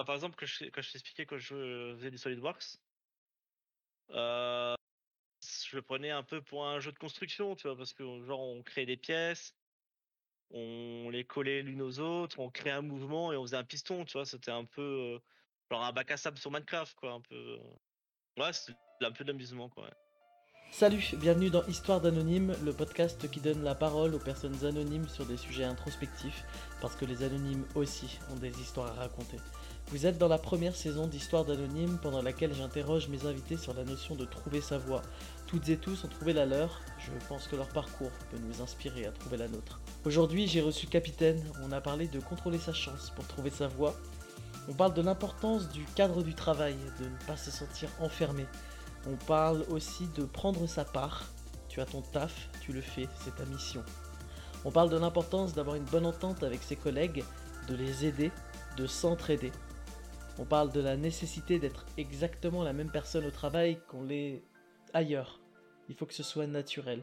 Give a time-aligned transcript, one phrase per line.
[0.00, 2.78] bah, par exemple, quand je, t'expliquais quand je faisais du SolidWorks,
[4.12, 4.74] euh,
[5.42, 8.40] je le prenais un peu pour un jeu de construction, tu vois, parce que genre
[8.40, 9.54] on créait des pièces,
[10.52, 14.06] on les collait l'une aux autres, on créait un mouvement et on faisait un piston,
[14.06, 15.18] tu vois, c'était un peu euh,
[15.70, 17.34] genre un bac à sable sur Minecraft, quoi, un peu.
[17.34, 18.42] euh.
[18.42, 19.90] Ouais, c'était un peu d'amusement, quoi.
[20.72, 25.26] Salut, bienvenue dans Histoire d'Anonyme, le podcast qui donne la parole aux personnes anonymes sur
[25.26, 26.42] des sujets introspectifs,
[26.80, 29.36] parce que les anonymes aussi ont des histoires à raconter.
[29.92, 33.82] Vous êtes dans la première saison d'Histoire d'Anonyme, pendant laquelle j'interroge mes invités sur la
[33.82, 35.02] notion de trouver sa voie.
[35.48, 39.06] Toutes et tous ont trouvé la leur, je pense que leur parcours peut nous inspirer
[39.06, 39.80] à trouver la nôtre.
[40.04, 43.96] Aujourd'hui, j'ai reçu Capitaine, on a parlé de contrôler sa chance pour trouver sa voie.
[44.68, 48.46] On parle de l'importance du cadre du travail, de ne pas se sentir enfermé.
[49.08, 51.24] On parle aussi de prendre sa part.
[51.68, 53.82] Tu as ton taf, tu le fais, c'est ta mission.
[54.64, 57.24] On parle de l'importance d'avoir une bonne entente avec ses collègues,
[57.66, 58.30] de les aider,
[58.76, 59.50] de s'entraider.
[60.38, 64.42] On parle de la nécessité d'être exactement la même personne au travail qu'on l'est
[64.92, 65.40] ailleurs.
[65.88, 67.02] Il faut que ce soit naturel.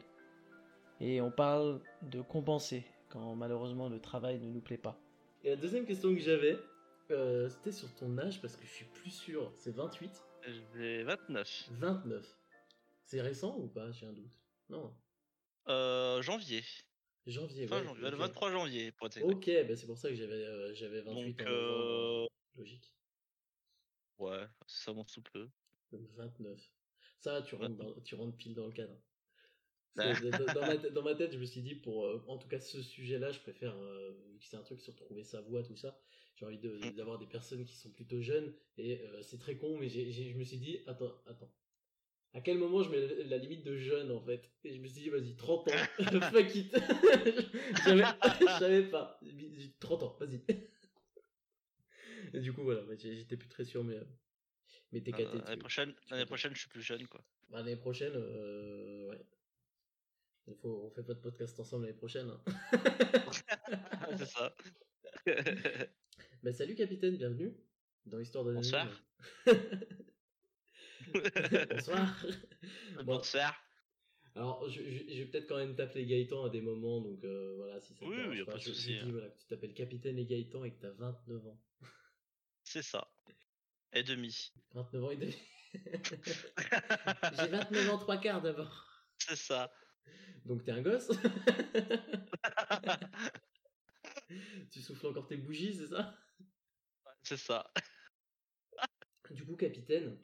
[1.00, 5.00] Et on parle de compenser quand malheureusement le travail ne nous plaît pas.
[5.44, 6.58] Et la deuxième question que j'avais,
[7.12, 9.54] euh, c'était sur ton âge parce que je suis plus sûr.
[9.58, 10.12] C'est 28
[10.76, 11.70] J'ai 29.
[11.72, 12.38] 29.
[13.04, 13.92] C'est récent ou pas?
[13.92, 14.32] J'ai un doute.
[14.70, 14.94] Non.
[15.70, 16.64] Euh, janvier.
[17.26, 17.68] Janvier.
[17.68, 18.12] Fin ouais, janvier, ok.
[18.12, 19.34] le 23 janvier, pour être exact.
[19.34, 22.94] Ok, bah c'est pour ça que j'avais euh, j'avais 28 Donc, euh, Logique.
[24.20, 25.48] Ouais, ça monte sous peu.
[25.92, 26.60] Donc 29.
[27.20, 28.96] Ça, tu rentres, dans- tu rentres pile dans le cadre.
[29.96, 30.12] Dans, ma,
[30.78, 33.32] tête- dans ma tête, je me suis dit, pour euh, en tout cas ce sujet-là,
[33.32, 36.00] je préfère, euh, vu que c'est un truc sur trouver sa voie, tout ça,
[36.36, 36.96] j'ai envie de- Mm.
[36.96, 38.54] d'avoir des personnes qui sont plutôt jeunes.
[38.78, 41.52] Et euh, c'est très con, mais je me suis dit, attends, attends.
[42.34, 44.52] À quel moment je mets la limite de jeune en fait?
[44.64, 45.72] Et je me suis dit, vas-y, 30 ans,
[46.32, 46.72] fuck it
[47.84, 48.04] J'avais-
[48.42, 49.18] Je savais pas.
[49.24, 50.44] J'ai dit, 30 ans, vas-y.
[52.38, 54.00] Et du coup, voilà, j'étais plus très sûr, mais,
[54.92, 55.40] mais t'es Euh, capté.
[55.40, 57.20] L'année prochaine, l'année prochaine, je suis plus jeune, quoi.
[57.50, 59.26] Bah, l'année prochaine, euh, ouais.
[60.48, 62.30] Il faut, on fait pas de podcast ensemble l'année prochaine.
[62.30, 62.44] hein.
[64.20, 64.56] c'est ça.
[66.44, 67.56] bah, salut capitaine, bienvenue
[68.06, 68.88] dans Histoire de Bonsoir.
[71.72, 72.26] Bonsoir.
[72.98, 73.56] Bon, Bonsoir.
[74.36, 77.56] alors, je, je- je vais peut-être quand même t'appeler Gaëtan à des moments, donc euh,
[77.56, 79.08] voilà, si ça te Oui, oui, a pas de souci, hein.
[79.12, 81.60] voilà, que tu t'appelles capitaine et Gaëtan et que t'as 29 ans.
[82.70, 83.10] C'est ça.
[83.94, 84.52] Et demi.
[84.74, 85.38] 29 ans et demi.
[85.74, 88.86] J'ai 29 ans, trois quarts d'abord.
[89.18, 89.72] C'est ça.
[90.44, 91.10] Donc t'es un gosse
[94.70, 96.20] Tu souffles encore tes bougies, c'est ça?
[97.24, 97.72] C'est ça.
[99.32, 100.20] Du coup, capitaine,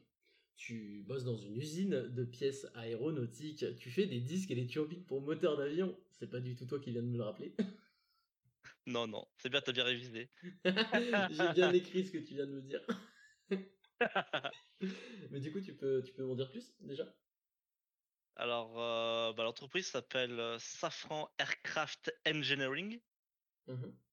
[0.57, 3.77] tu bosses dans une usine de pièces aéronautiques.
[3.77, 5.97] Tu fais des disques et des turbines pour moteurs d'avion.
[6.11, 7.55] C'est pas du tout toi qui viens de me le rappeler.
[8.85, 9.25] Non, non.
[9.37, 10.31] C'est bien, t'as bien révisé.
[11.29, 12.85] J'ai bien écrit ce que tu viens de me dire.
[15.31, 17.15] Mais du coup, tu peux, tu peux m'en dire plus déjà?
[18.35, 23.01] Alors, euh, bah, l'entreprise s'appelle euh, Safran Aircraft Engineering.
[23.67, 24.03] Mhm.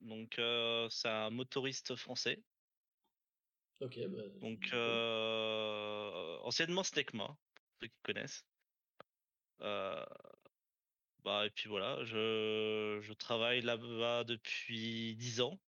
[0.00, 2.44] Donc, euh, c'est un motoriste français.
[3.80, 4.22] Ok, bah.
[4.40, 8.44] Donc, euh, anciennement Snecma, pour ceux qui connaissent.
[11.24, 15.58] Bah, et puis voilà, je, je travaille là-bas depuis 10 ans.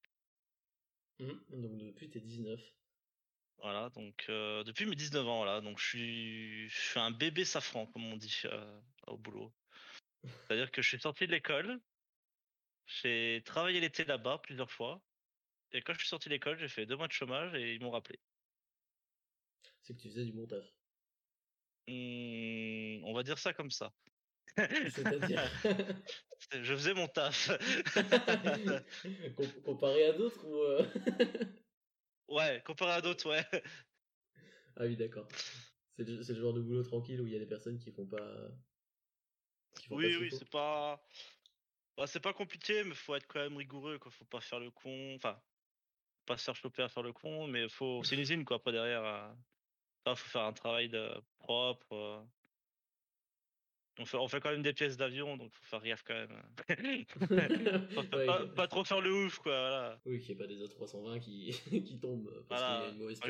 [1.18, 1.44] Mhm.
[1.50, 2.60] Donc depuis tes 19.
[3.58, 7.44] Voilà, donc euh, depuis mes 19 ans, là, donc je suis, je suis un bébé
[7.44, 9.52] safran, comme on dit euh, au boulot.
[10.24, 11.80] C'est-à-dire que je suis sorti de l'école,
[12.86, 15.00] j'ai travaillé l'été là-bas plusieurs fois,
[15.72, 17.80] et quand je suis sorti de l'école, j'ai fait deux mois de chômage et ils
[17.80, 18.18] m'ont rappelé.
[19.82, 20.64] C'est que tu faisais du bon taf.
[21.86, 23.92] Hmm, on va dire ça comme ça.
[24.56, 25.42] C'est-à-dire.
[25.62, 27.50] C'est- Je faisais mon taf.
[29.36, 30.56] Com- Comparé à d'autres ou.
[30.60, 30.84] euh,
[32.28, 33.44] ouais, comparé à d'autres, ouais.
[34.76, 35.28] Ah oui, d'accord.
[35.96, 38.06] C'est le, le genre de boulot tranquille où il y a des personnes qui font
[38.06, 38.48] pas.
[39.76, 41.02] qui font pas Oui, oui, c'est pas.
[41.96, 44.10] bah, c'est pas compliqué, mais faut être quand même rigoureux, quoi.
[44.10, 45.14] Faut pas faire le con.
[45.16, 45.40] Enfin,
[46.26, 48.02] pas se faire choper à faire le con, mais faut.
[48.02, 49.04] C'est une usine, quoi, après derrière.
[49.04, 49.32] euh,
[50.04, 51.92] enfin, faut faire un travail de propre.
[51.92, 52.22] euh.
[53.98, 56.42] On fait, on fait quand même des pièces d'avion, donc faut faire gaffe quand même.
[57.90, 60.00] Faut Ouais, pas, trop faire le ouf, quoi, voilà.
[60.06, 61.52] Oui, qu'il n'y ait pas des A320 qui,
[61.84, 62.78] qui tombent parce Voilà.
[62.78, 63.20] qu'il y a une mauvaise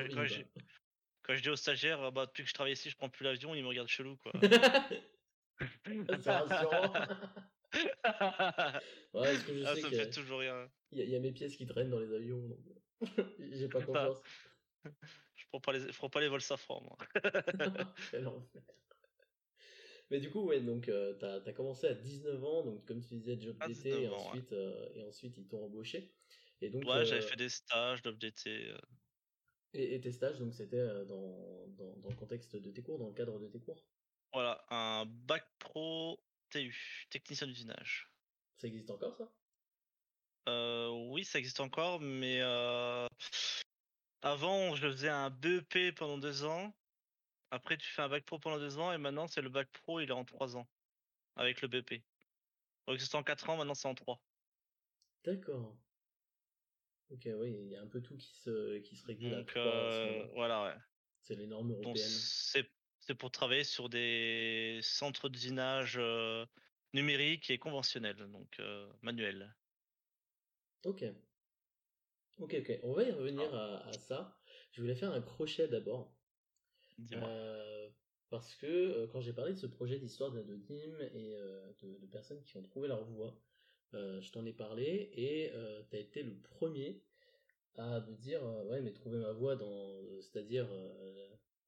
[1.23, 3.25] Quand je dis aux stagiaires, euh, bah, depuis que je travaille ici, je prends plus
[3.25, 4.33] l'avion, ils me regardent chelou, quoi.
[9.15, 10.69] Ouais, que je Ah, sais ça me fait a- toujours rien.
[10.93, 12.59] il y a- il y a mes pièces qui traînent dans les avions, donc
[13.39, 14.19] j'ai pas confiance.
[14.85, 16.97] Je prends pas les, je prends pas les vols safran, moi.
[18.11, 18.63] Quel enfer.
[20.13, 23.15] Mais du coup, ouais, donc euh, t'as as commencé à 19 ans, donc comme tu
[23.17, 24.39] disais, job d'été, et 19 ans, ouais.
[24.39, 26.15] ensuite, euh, et ensuite ils t'ont embauché.
[26.61, 28.69] Et donc, Ouais, j'avais euh, fait des stages d'off d'été.
[28.71, 28.79] euh.
[29.75, 33.09] et, et tes stages, donc c'était dans, dans, dans le contexte de tes cours, dans
[33.09, 33.87] le cadre de tes cours?
[34.33, 38.13] Voilà, un bac pro TU, technicien d'usinage.
[38.57, 39.37] Ça existe encore, ça?
[40.49, 43.07] Euh, oui, ça existe encore, mais euh,
[44.23, 46.75] avant, je faisais un BEP pendant deux ans.
[47.53, 50.01] Après, tu fais un bac pro pendant deux ans, et maintenant, c'est le bac pro,
[50.01, 50.67] il est en trois ans,
[51.37, 52.03] avec le BEP.
[52.89, 54.19] Donc, c'était en quatre ans, maintenant, c'est en trois.
[55.23, 55.77] D'accord.
[57.11, 60.27] Ok, oui, il y a un peu tout qui se, qui se régule Donc, euh,
[60.35, 60.81] voilà, ouais.
[61.21, 61.97] C'est les normes européennes.
[61.97, 62.67] c'est
[63.01, 66.47] c'est pour travailler sur des centres d'usinage euh,
[66.95, 69.55] numériques et conventionnels, donc euh, manuels.
[70.85, 71.05] Ok.
[72.39, 72.79] Ok, ok.
[72.85, 74.39] On va y revenir à, à ça.
[74.73, 76.22] Je voulais faire un crochet d'abord.
[77.13, 77.91] Euh,
[78.31, 82.07] parce que euh, quand j'ai parlé de ce projet d'histoire d'anonyme et euh, de, de
[82.07, 83.39] personnes qui ont trouvé leur voie,
[83.93, 85.53] je t'en ai parlé et
[85.91, 87.03] tu as été le premier
[87.77, 90.67] à me dire ouais mais trouver ma voie dans c'est-à-dire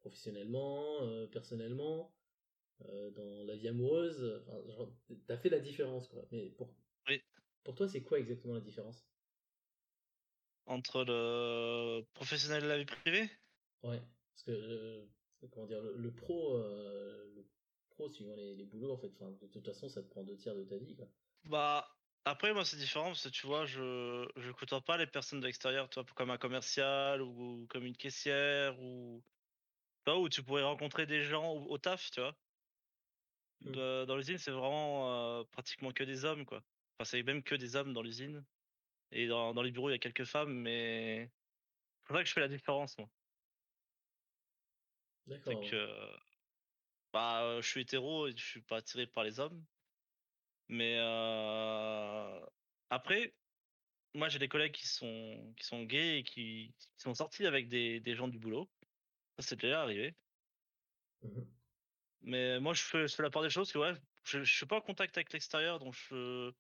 [0.01, 2.15] professionnellement, personnellement,
[2.81, 4.91] dans la vie amoureuse, enfin,
[5.27, 6.27] t'as fait la différence quoi.
[6.33, 6.75] Mais pour
[7.09, 7.21] Oui.
[7.63, 9.07] pour toi c'est quoi exactement la différence?
[10.67, 13.31] Entre le professionnel et la vie privée?
[13.83, 14.01] Ouais,
[14.33, 15.05] parce que euh,
[15.53, 17.47] comment dire, le, le pro, euh, le
[17.91, 20.37] pro suivant les, les boulots en fait, enfin, de toute façon ça te prend deux
[20.37, 21.09] tiers de ta vie quoi.
[21.45, 21.87] Bah,
[22.25, 25.47] après, moi, c'est différent parce que tu vois, je, je côtoie pas les personnes de
[25.47, 29.23] l'extérieur, comme un commercial ou comme une caissière ou.
[30.07, 32.35] Où tu pourrais rencontrer des gens au, au taf, tu vois.
[33.61, 33.73] Mm.
[33.73, 36.63] De- dans l'usine, c'est vraiment euh, pratiquement que des hommes, quoi.
[36.99, 38.45] Enfin, c'est même que des hommes dans l'usine.
[39.13, 41.31] Et dans, dans les bureaux, il y a quelques femmes, mais.
[42.07, 43.09] C'est vrai que je fais la différence, moi.
[45.27, 45.77] D'accord.
[47.13, 49.65] Bah, je suis hétéro et je suis pas attiré par les hommes.
[50.69, 52.41] Mais euh,
[52.91, 53.37] après,
[54.15, 57.69] moi j'ai des collègues qui sont qui sont gays et qui, qui sont sortis avec
[57.69, 58.73] des, des gens du boulot.
[59.39, 60.17] Ça c'est déjà arrivé.
[61.23, 61.55] Mhm.
[62.23, 63.95] Mais moi je fais, je fais la part des choses que ouais,
[64.25, 66.53] je, je suis pas en contact avec l'extérieur, donc je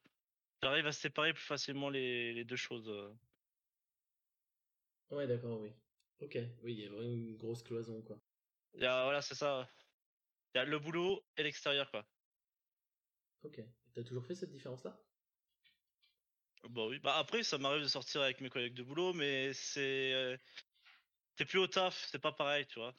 [0.63, 2.91] j'arrive à séparer plus facilement les, les deux choses.
[5.11, 5.73] Ouais, d'accord, oui.
[6.21, 8.21] Ok, oui, il y a vraiment une grosse cloison quoi.
[8.75, 9.69] Il y a, voilà, c'est ça.
[10.55, 12.07] Il y a le boulot et l'extérieur, quoi.
[13.43, 13.61] Ok.
[13.95, 14.99] T'as toujours fait cette différence-là?
[16.71, 16.99] Bah oui.
[16.99, 20.37] Bah après, ça m'arrive de sortir avec mes collègues de boulot, mais c'est euh,
[21.37, 22.95] t'es plus au taf, c'est pas pareil, tu vois.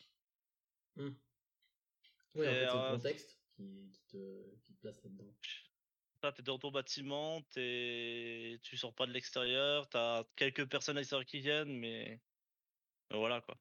[0.95, 1.13] Hmm.
[2.35, 5.33] Oui, en fait, c'est le euh, contexte qui, qui te, qui te place là-dedans.
[6.21, 8.59] Là, t'es dans ton bâtiment, t'es...
[8.63, 12.21] tu sors pas de l'extérieur, t'as quelques personnes à l'extérieur qui viennent, mais...
[13.09, 13.57] mais voilà quoi.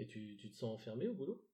[0.00, 1.46] Et tu, tu te sens enfermé au boulot?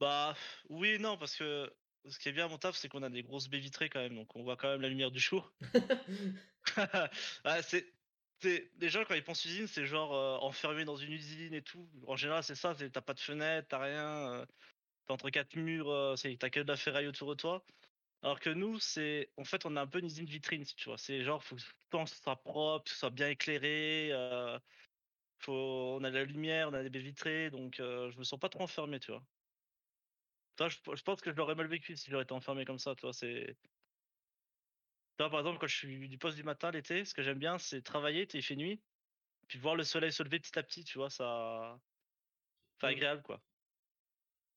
[0.00, 0.34] Bah
[0.68, 1.72] oui et non, parce que
[2.08, 4.00] ce qui est bien à mon taf, c'est qu'on a des grosses baies vitrées quand
[4.00, 5.54] même, donc on voit quand même la lumière du jour.
[7.44, 7.86] Ah, c'est...
[8.42, 11.88] Les gens quand ils pensent usine, c'est genre euh, enfermé dans une usine et tout.
[12.06, 14.46] En général, c'est ça, t'as pas de fenêtre, t'as rien, euh,
[15.06, 17.64] t'es entre quatre murs, euh, t'as que de la ferraille autour de toi.
[18.22, 20.98] Alors que nous, c'est en fait, on a un peu une usine vitrine, tu vois.
[20.98, 24.12] C'est genre, faut que tout le temps soit propre, que ce soit bien éclairé.
[25.40, 25.52] Faut...
[26.00, 28.38] On a de la lumière, on a des baies vitrées, donc euh, je me sens
[28.38, 29.26] pas trop enfermé, tu vois.
[30.56, 32.94] Toi, je, je pense que je l'aurais mal vécu si j'aurais été enfermé comme ça,
[32.94, 33.12] tu vois.
[33.12, 33.56] C'est.
[35.18, 37.38] Tu vois, par exemple, quand je suis du poste du matin l'été, ce que j'aime
[37.38, 38.82] bien, c'est travailler, il fait nuit,
[39.48, 41.80] puis voir le soleil se lever petit à petit, tu vois, ça.
[42.80, 42.88] C'est Mm.
[42.88, 43.44] agréable, quoi.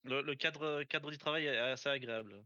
[0.04, 2.46] Le, le cadre, cadre du travail est assez agréable.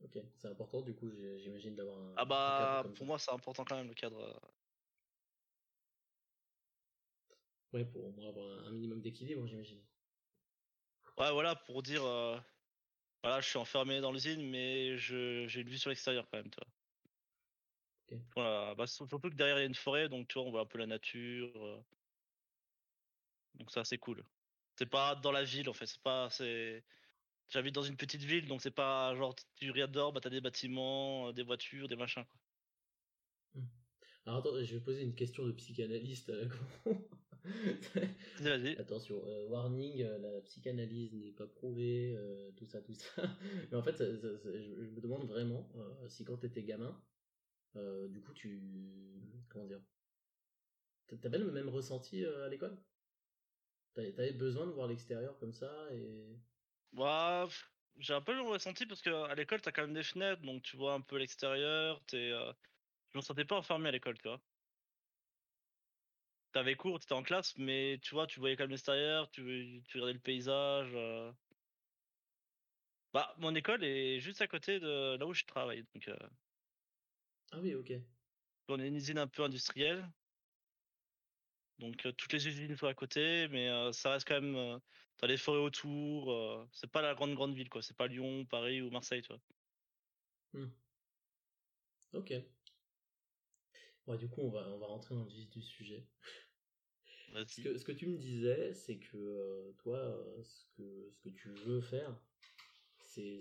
[0.00, 2.88] Ok, c'est important du coup, j'imagine d'avoir un, Ah un cadre bah, ça.
[2.94, 4.40] pour moi, c'est important quand même, le cadre.
[7.72, 9.80] Ouais, pour au moins avoir un, minimum d'équilibre, j'imagine.
[11.18, 12.38] Ouais, voilà, pour dire, euh,
[13.22, 16.50] voilà, je suis enfermé dans l'usine, mais je, j'ai une vue sur l'extérieur quand même,
[16.50, 16.68] tu vois.
[18.10, 18.22] Ok.
[18.36, 20.62] Voilà, bah, surtout que derrière il y a une forêt, donc tu vois, on voit
[20.62, 21.52] un peu la nature.
[21.56, 21.82] euh.
[23.56, 24.24] Donc ça, c'est cool.
[24.76, 26.84] C'est pas dans la ville, en fait, c'est pas, c'est.
[27.50, 31.28] J'habite dans une petite ville, donc c'est pas genre tu dehors, bah t'as des bâtiments,
[31.28, 32.40] euh, des voitures, des machins, quoi.
[34.26, 36.30] Alors attends, je vais poser une question de psychanalyste.
[38.38, 38.74] Vas-y.
[38.80, 43.22] Attention, euh, warning, euh, la psychanalyse n'est pas prouvée, euh, tout ça, tout ça.
[43.70, 45.72] Mais en fait, ça- ça- ça- je, je me demande vraiment
[46.08, 47.04] si quand t'étais gamin,
[47.74, 48.60] du coup, tu.
[49.50, 49.80] Comment dire
[51.08, 52.76] t'a- T'avais le même ressenti à l'école?
[53.94, 56.38] T'avais besoin de voir l'extérieur comme ça et.
[56.92, 57.48] Bah,
[57.98, 60.62] j'ai un peu le ressenti parce que à l'école, t'as quand même des fenêtres, donc
[60.62, 62.30] tu vois un peu l'extérieur, t'es.
[63.10, 64.42] Je me sentais pas enfermé à l'école, tu vois.
[66.52, 69.96] T'avais cours, t'étais en classe, mais tu vois, tu voyais quand même l'extérieur, tu, tu
[69.98, 70.90] regardais le paysage.
[70.94, 71.32] euh.
[73.12, 76.08] Bah, mon école est juste à côté de là où je travaille, donc.
[76.08, 76.16] euh,
[77.52, 77.92] Ah oui, ok.
[78.68, 80.08] On est une usine un peu industrielle.
[81.78, 84.80] Donc euh, toutes les usines sont à côté, mais ça reste quand même.
[85.16, 86.68] T'as les forêts autour.
[86.72, 87.82] c'est pas la grande grande ville quoi.
[87.82, 89.40] C'est pas Lyon, Paris ou Marseille, tu vois.
[90.52, 90.72] Hmm.
[92.12, 92.57] Ok.
[94.08, 96.10] Bon, du coup, on va, on va rentrer dans le vif du sujet.
[97.46, 101.20] Ce que, ce que tu me disais, c'est que euh, toi, euh, ce, que, ce
[101.20, 102.22] que tu veux faire,
[103.02, 103.40] c'est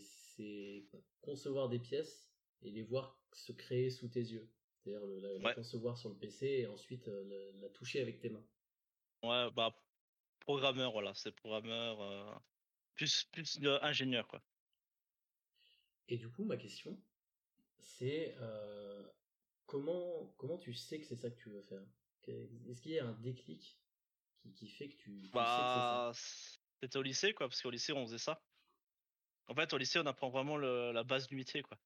[1.21, 4.53] concevoir des pièces et les voir se créer sous tes yeux.
[4.77, 5.55] C'est-à-dire la, la Ouais.
[5.55, 8.47] concevoir sur le PC et ensuite euh, la, la toucher avec tes mains.
[9.23, 9.71] Ouais, bah
[10.39, 12.43] programmeur, voilà, c'est programmeur.
[12.95, 14.43] plus plus ingénieur quoi.
[16.07, 17.03] Et du coup, ma question,
[17.79, 18.35] c'est
[19.67, 21.83] comment, comment tu sais que c'est ça que tu veux faire?
[22.67, 23.79] Est-ce qu'il y a un déclic
[24.41, 26.11] qui, qui fait que tu, tu Bah
[26.81, 28.41] c'était au lycée quoi, parce qu'au lycée on faisait ça.
[29.47, 31.77] En fait, au lycée on apprend vraiment la base du métier quoi.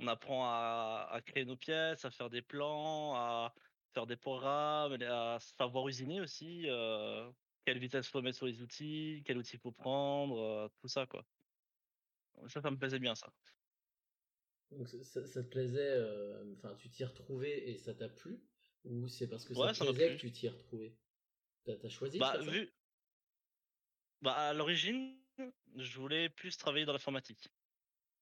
[0.00, 3.54] On apprend à, créer nos pièces, à faire des plans, à
[3.92, 6.68] faire des programmes, à savoir usiner aussi.
[6.68, 7.30] euh,
[7.64, 11.24] quelle vitesse faut mettre sur les outils, quel outil faut prendre, euh, tout ça quoi.
[12.48, 13.32] Ça, ça me plaisait bien ça.
[14.76, 18.44] Donc ça, te plaisait, euh, enfin tu t'y es retrouvé et ça t'a plu?
[18.84, 21.00] Ou c'est parce que ça Ouais, te ça plaisait que tu t'y es retrouvé
[21.64, 22.72] T'as as choisi Bah vu,
[24.20, 25.24] bah à l'origine,
[25.76, 27.48] je voulais plus travailler dans l'informatique,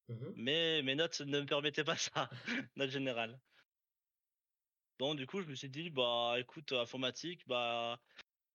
[0.09, 0.35] Mhm.
[0.35, 2.29] mais mes notes ne me permettaient pas ça,
[2.77, 3.41] note générale.
[4.99, 8.01] Donc du coup, je me suis dit bah écoute, informatique, bah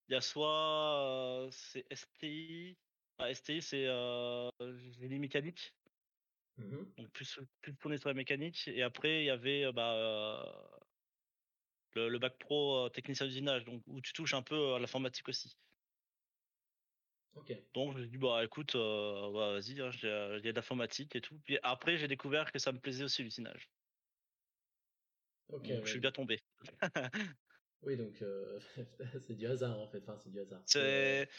[0.09, 2.79] il y a soit euh, c'est STI,
[3.19, 4.49] ah, STI c'est euh,
[4.91, 5.76] génie mécanique,
[6.57, 6.91] Mhm.
[6.97, 10.43] donc plus plus tourné sur la mécanique, et après il y avait bah euh,
[11.95, 15.27] le, le bac pro euh, technicien d'usinage, donc où tu touches un peu à l'informatique
[15.29, 15.57] aussi.
[17.73, 21.15] Donc je me dit bah écoute, euh, bah, vas-y, hein, il y a de l'informatique
[21.15, 21.39] et tout.
[21.45, 23.69] Puis après j'ai découvert que ça me plaisait aussi l'usinage.
[25.49, 26.39] Donc je suis bien tombé.
[27.83, 28.23] Oui, donc
[29.21, 30.01] c'est du hasard en fait.
[30.01, 30.61] Enfin, c'est du hasard.
[30.65, 31.29] C'est,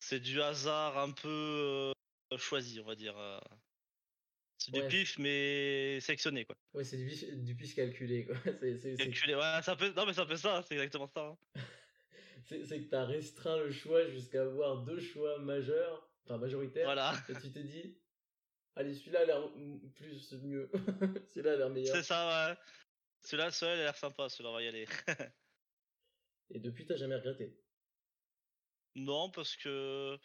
[0.00, 1.92] C'est du hasard un peu
[2.36, 3.14] choisi, on va dire.
[4.58, 6.56] C'est du pif mais sélectionné quoi.
[6.74, 8.36] Ouais, c'est du, pif- du pif calculé, quoi.
[8.60, 9.34] C'est, c'est, c'est, Calculé.
[9.34, 11.26] Ouais, c'est un peu non mais c'est un peu ça, c'est exactement ça.
[11.26, 11.38] hein.
[12.44, 17.34] c'est- que t'as restreint le choix jusqu'à avoir deux choix majeurs, enfin majoritaires, Voilà, et
[17.34, 17.98] tu t'es dit,
[18.76, 19.52] allez, celui-là a l'air
[19.94, 20.70] plus mieux,
[21.34, 21.96] celui-là a l'air meilleur.
[21.96, 22.50] c'est ça.
[22.50, 22.56] Ouais.
[23.24, 24.86] Celui-là, celui-là, il a l'air sympa, celui-là, on va y aller.
[26.50, 27.58] Et depuis, t'as jamais regretté?
[28.94, 30.18] non, parce que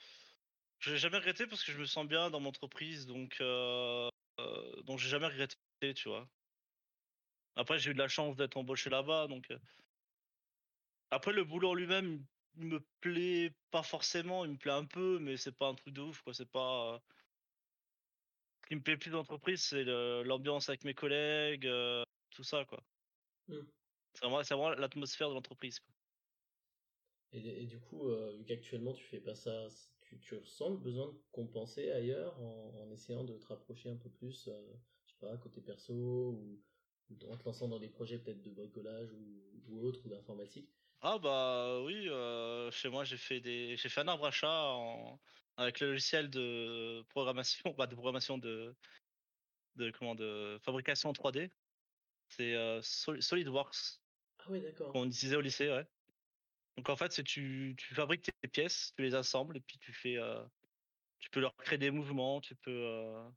[0.80, 4.10] je l'ai jamais regretté parce que je me sens bien dans mon entreprise, donc euh,
[4.84, 6.30] donc j'ai jamais regretté, tu vois.
[7.56, 9.50] Après, j'ai eu de la chance d'être embauché là-bas, donc.
[9.52, 9.58] euh,
[11.12, 12.26] Après, le boulot en lui-même,
[12.56, 15.94] il me plaît pas forcément, il me plaît un peu, mais c'est pas un truc
[15.94, 16.34] de ouf, quoi.
[16.34, 16.96] C'est pas.
[16.96, 17.00] euh,
[18.64, 22.66] Ce qui me plaît plus dans l'entreprise, c'est l'ambiance avec mes collègues, euh, tout ça,
[22.66, 22.84] quoi.
[23.48, 23.74] Hmm.
[24.16, 25.94] C'est vraiment, vraiment l'atmosphère de l'entreprise, quoi.
[27.34, 29.68] Et, et du coup, euh, vu qu'actuellement tu fais pas ça,
[30.14, 33.98] tu, tu ressens le besoin de compenser ailleurs en, en essayant de te rapprocher un
[33.98, 34.74] peu plus, euh,
[35.06, 36.66] je sais pas, côté perso ou,
[37.10, 40.80] ou en te lançant dans des projets peut-être de bricolage ou, ou autre ou d'informatique?
[41.06, 44.50] Ah bah oui, euh, chez moi j'ai fait des, j'ai fait un arbre à chat
[44.74, 45.22] en-
[45.58, 48.78] avec le logiciel de programmation, bah, de programmation de,
[49.76, 51.52] de comment de fabrication en 3D.
[52.30, 54.02] C'est euh, Sol- SolidWorks
[54.38, 54.92] Ah ouais, d'accord.
[54.92, 55.88] qu'on utilisait au lycée, ouais.
[56.78, 59.94] Donc en fait, c'est tu, tu fabriques tes pièces, tu les assembles et puis tu
[59.94, 60.44] fais, euh,
[61.20, 62.72] tu peux leur créer des mouvements, tu peux.
[62.72, 63.30] euh,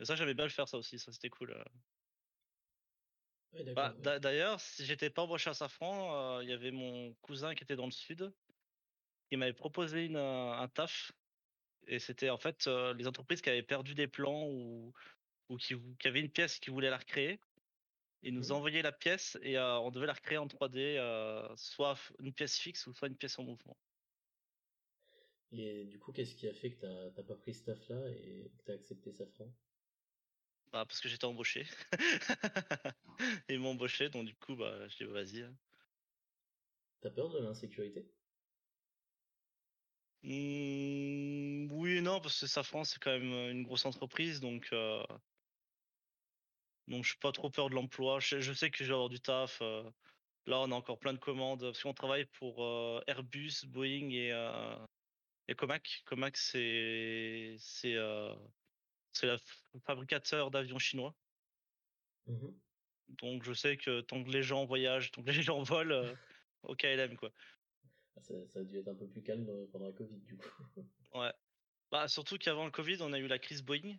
[0.00, 1.52] Et ça, j'aimais bien le faire ça aussi, ça c'était cool.
[1.52, 1.64] euh.
[3.52, 7.54] Ouais, Bah, D'ailleurs, si j'étais pas embauché à Safran, euh, il y avait mon cousin
[7.54, 8.34] qui était dans le sud,
[9.30, 11.12] qui m'avait proposé une, un taf.
[11.88, 14.92] Et c'était en fait les entreprises qui avaient perdu des plans ou,
[15.50, 17.40] ou qui, qui avaient une pièce qui voulaient la recréer.
[18.24, 18.52] Ils nous Mhm.
[18.52, 22.58] envoyaient la pièce et euh, on devait la recréer en 3D, euh, soit une pièce
[22.58, 23.78] fixe ou soit une pièce en mouvement.
[25.52, 28.62] Et du coup, qu'est-ce qui a fait que t'as pas pris ce taf-là et que
[28.64, 29.54] t'as accepté Safran
[30.72, 31.66] Bah, parce que j'étais embauché.
[33.48, 35.42] Ils m'ont embauché, donc du coup, bah, je dis vas-y.
[35.42, 35.56] hein.
[37.00, 38.16] T'as peur de l'insécurité?
[40.22, 45.02] Hmm, oui et non, parce que Safran, c'est quand même une grosse entreprise, donc, euh,
[46.88, 48.20] donc je suis pas trop peur de l'emploi.
[48.20, 49.60] Je, je sais que je vais avoir du taf.
[49.62, 49.82] euh.
[50.46, 54.30] Là, on a encore plein de commandes, parce qu'on travaille pour euh, Airbus, Boeing et,
[54.30, 54.76] euh,
[55.48, 56.02] et Comac.
[56.04, 57.96] Comac, c'est c'est
[59.12, 59.38] c'est le
[59.86, 61.14] fabricateur d'avions chinois.
[62.26, 62.54] Mhm.
[63.08, 66.14] Donc je sais que tant que les gens voyagent, tant que les gens volent,
[66.62, 67.30] au KLM, quoi.
[68.16, 70.48] Ah, ça, ça a dû être un peu plus calme pendant la Covid, du coup.
[71.14, 71.32] Ouais.
[71.90, 73.96] Bah, surtout qu'avant le Covid, on a eu la crise Boeing.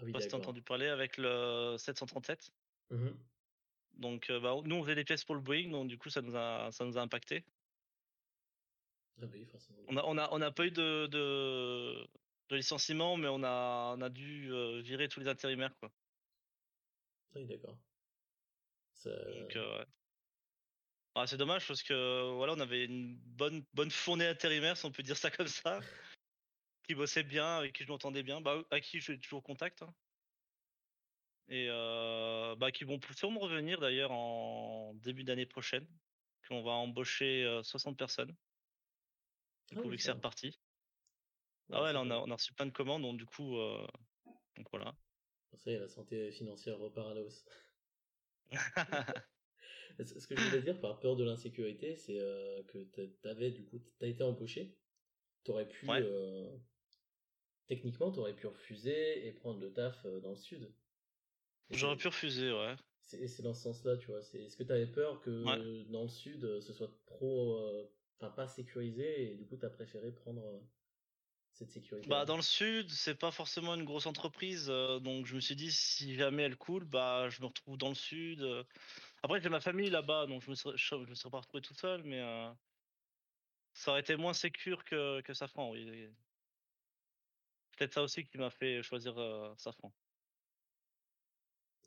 [0.00, 2.50] Ah oui, si entendu parler avec le 737.
[2.90, 3.08] Mmh
[3.94, 6.22] Donc, euh, bah, nous, on faisait des pièces pour le Boeing, donc du coup, ça
[6.22, 7.44] nous a, ça nous a impacté.
[9.20, 9.78] Ah oui, forcément.
[9.88, 12.06] On a, on a, on a pas eu de, de,
[12.48, 15.90] de licenciement, mais on a, on a dû euh, virer tous les intérimaires, quoi.
[17.34, 17.78] Ah oui, d'accord.
[18.92, 19.10] Ça...
[19.10, 19.86] Donc, euh, ouais.
[21.16, 24.90] Ah, c'est dommage parce que voilà, on avait une bonne, bonne fournée intérimaire, si on
[24.90, 25.78] peut dire ça comme ça,
[26.86, 29.42] qui bossait bien, avec qui je m'entendais bien, bah, à qui je suis toujours en
[29.42, 29.82] contact.
[29.82, 29.94] hein.
[31.48, 35.86] Et euh, bah, qui vont sûrement revenir d'ailleurs en début d'année prochaine.
[36.48, 38.36] Qu'on va embaucher euh, 60 personnes.
[39.70, 40.62] Du Ah coup, vu que c'est reparti.
[41.68, 42.26] Ouais, Ah ouais, là, on a, mal.
[42.26, 43.86] on a reçu plein de commandes, donc du coup, euh,
[44.56, 44.96] donc voilà.
[45.54, 47.46] Ça y est, la santé financière repart à la hausse.
[50.04, 52.14] Ce que je voulais dire par peur de l'insécurité, c'est
[52.68, 54.80] que t'a- t'avais du coup, t'as été embauché,
[55.44, 56.04] t'aurais pu, Ouais.
[56.04, 56.58] euh,
[57.66, 60.72] techniquement, t'aurais pu refuser et prendre le taf euh, dans le sud.
[61.70, 62.76] J'aurais pu refuser, ouais.
[63.00, 64.22] C'est et c'est dans ce sens-là, tu vois.
[64.22, 65.90] C'est, est-ce que t'avais peur que Ouais.
[65.92, 67.86] dans le sud, euh, ce soit trop, euh,
[68.18, 70.60] enfin pas sécurisé et du coup t'as préféré prendre euh,
[71.52, 75.34] cette sécurité Bah, dans le sud, c'est pas forcément une grosse entreprise, euh, donc je
[75.34, 78.44] me suis dit, si jamais elle coule, bah, je me retrouve dans le sud.
[79.22, 81.62] Après, j'ai ma famille là-bas, donc je me serais, je, je me serais pas retrouvé
[81.62, 82.20] tout seul, mais
[83.74, 86.08] ça aurait été moins sécure que, que Safran, oui.
[87.76, 89.92] Peut-être ça aussi qui m'a fait choisir euh, Safran.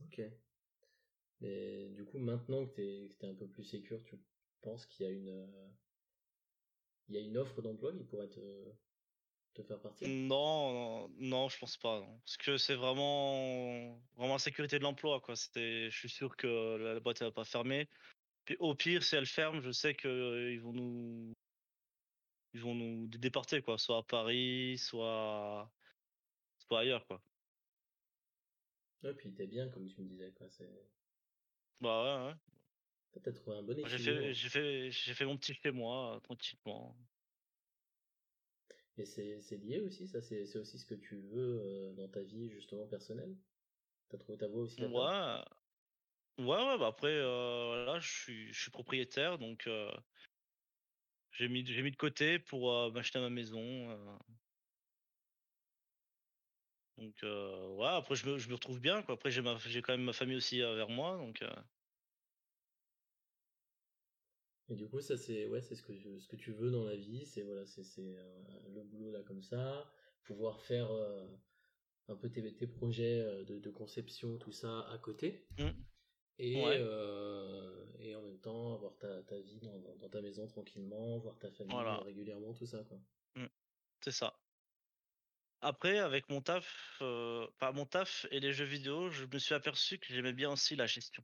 [0.06, 0.22] Ok.
[1.42, 4.18] Mais du coup, maintenant que t'es, t'es un peu plus sécure, tu
[4.62, 5.68] penses qu'il y a une, euh,
[7.08, 8.72] il y a une offre d'emploi qui pourrait te,
[9.54, 10.08] te faire partir?
[10.08, 12.00] Non, non, non, je pense pas.
[12.02, 12.20] non.
[12.20, 15.36] Parce que c'est vraiment, vraiment la sécurité de l'emploi, quoi.
[15.36, 17.90] C'était, je suis sûr que la, boîte elle va pas fermer.
[18.46, 21.34] Puis au pire, si elle ferme, je sais que euh, ils vont nous,
[22.54, 23.78] ils vont nous dé- déporter, quoi.
[23.78, 25.72] Soit à Paris, soit,
[26.68, 27.22] soit ailleurs, quoi.
[29.02, 30.50] Ouais, puis t'es bien, comme tu me disais, quoi.
[30.52, 30.70] C'est...
[31.80, 32.36] Bah ouais, ouais.
[33.22, 34.00] T'as trouvé un bon J'ai équilibre.
[34.00, 36.96] fait, j'ai fait, j'ai fait mon petit chez moi, euh, tranquillement.
[38.98, 42.10] Et c'est, c'est lié aussi, ça, c'est, c'est aussi ce que tu veux euh, dans
[42.10, 43.38] ta vie, justement, personnelle?
[44.10, 45.14] T'as trouvé ta voie aussi Ouais, là-dedans?
[46.40, 46.78] Ouais, ouais.
[46.78, 49.92] Bah après, euh, là, je suis, je suis propriétaire, donc euh,
[51.32, 54.20] j'ai mis, j'ai mis de côté pour m'acheter ma maison.
[56.98, 59.16] Donc euh, ouais, après je me, je me retrouve bien quoi.
[59.16, 61.50] Après j'ai ma j'ai quand même ma famille aussi euh, vers moi donc euh,
[64.70, 66.84] Et du coup, ça, c'est, ouais, c'est ce que, tu- ce que tu veux dans
[66.84, 69.90] la vie, c'est, voilà, c'est, c'est euh, le boulot là comme ça,
[70.24, 70.90] pouvoir faire
[72.10, 75.48] un peu tes, tes projets de, de conception, tout ça à côté.
[75.58, 75.86] mm,
[76.40, 76.80] Et, Ouais.
[78.00, 81.76] et en même temps, avoir ta, ta vie dans, ta maison tranquillement, voir ta famille
[81.76, 82.04] Voilà.
[82.06, 83.00] régulièrement, tout ça, quoi.
[84.02, 84.40] c'est ça.
[85.62, 89.56] Après avec mon taf, euh, enfin mon taf et les jeux vidéo, je me suis
[89.56, 91.24] aperçu que j'aimais bien aussi la gestion.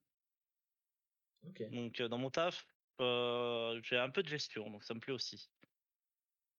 [1.71, 2.65] Donc euh, dans mon taf,
[2.99, 5.51] euh, j'ai un peu de gestion donc ça me plaît aussi.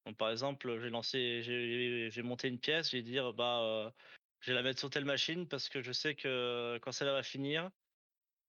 [0.06, 3.92] Donc par exemple j'ai lancé, j'ai monté une pièce, j'ai dit dire bah
[4.40, 7.22] je vais la mettre sur telle machine parce que je sais que quand celle-là va
[7.22, 7.70] finir,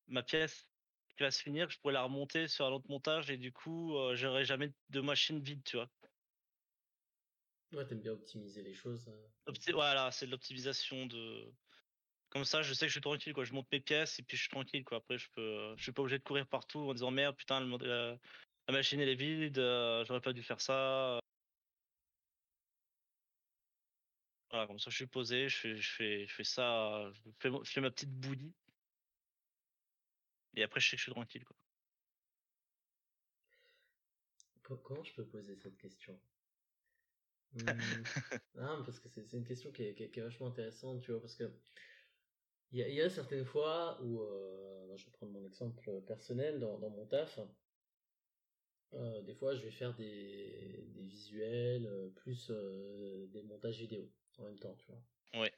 [0.08, 0.70] ma pièce
[1.18, 3.96] qui va se finir, je pourrais la remonter sur un autre montage et du coup
[4.14, 5.90] j'aurai jamais de machine vide tu vois.
[7.76, 9.12] Ouais, t'aimes bien optimiser les choses.
[9.48, 11.54] Opti- voilà, c'est de l'optimisation de.
[12.30, 13.46] Comme ça, je sais que je suis tranquille, quoi.
[13.46, 14.98] Je monte mes pièces et puis je suis tranquille, quoi.
[15.00, 17.78] Après, je peux, je suis pas obligé de courir partout en disant merde, putain, le
[17.84, 18.18] euh,
[18.68, 21.20] la machine elle est vide, euh, j'aurais pas dû faire ça.
[24.52, 27.50] Voilà, comme ça, je suis posé, je fais, je fais, je fais ça, je fais,
[27.50, 28.56] mon- je fais ma petite bouillie.
[30.56, 31.56] Et après, je sais que je suis tranquille, quoi.
[34.64, 36.22] Co- Comment je peux poser cette question?
[37.54, 38.04] Hmm,
[38.58, 41.12] Ah, parce que c'est une question qui est, qui est- qui est vachement intéressante, tu
[41.12, 41.52] vois, parce que
[42.72, 46.02] il y a, il y a certaines fois où, euh, je vais prendre mon exemple
[46.02, 47.40] personnel dans, dans mon taf,
[48.94, 54.10] euh, des fois je vais faire des, des visuels, euh, plus euh, des montages vidéo
[54.38, 55.02] en même temps, tu vois.
[55.42, 55.52] Ouais.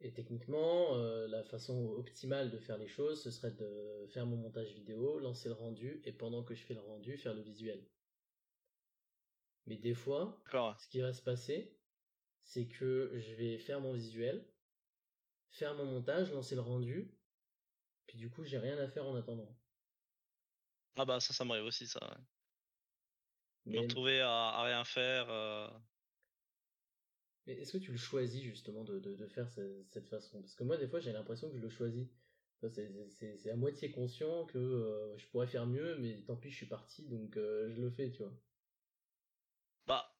[0.00, 4.36] Et techniquement, euh, la façon optimale de faire les choses, ce serait de faire mon
[4.36, 7.84] montage vidéo, lancer le rendu, et pendant que je fais le rendu, faire le visuel.
[9.68, 11.78] Mais des fois, ce qui va se passer,
[12.42, 14.52] c'est que je vais faire mon visuel,
[15.50, 17.18] faire mon montage, lancer le rendu,
[18.06, 19.58] puis du coup, j'ai rien à faire en attendant.
[20.96, 21.98] Ah bah ça, ça m'arrive aussi, ça.
[22.02, 22.16] ouais.
[23.70, 25.30] Me retrouver à, à rien faire.
[25.30, 25.68] euh,
[27.46, 30.40] mais est-ce que tu le choisis justement de, de, de faire ce- cette façon?
[30.40, 32.08] Parce que moi, des fois, j'ai l'impression que je le choisis.
[32.70, 36.66] C'est à moitié conscient que euh, je pourrais faire mieux, mais tant pis, je suis
[36.66, 38.36] parti, donc euh, je le fais, tu vois.
[39.88, 40.14] Bah,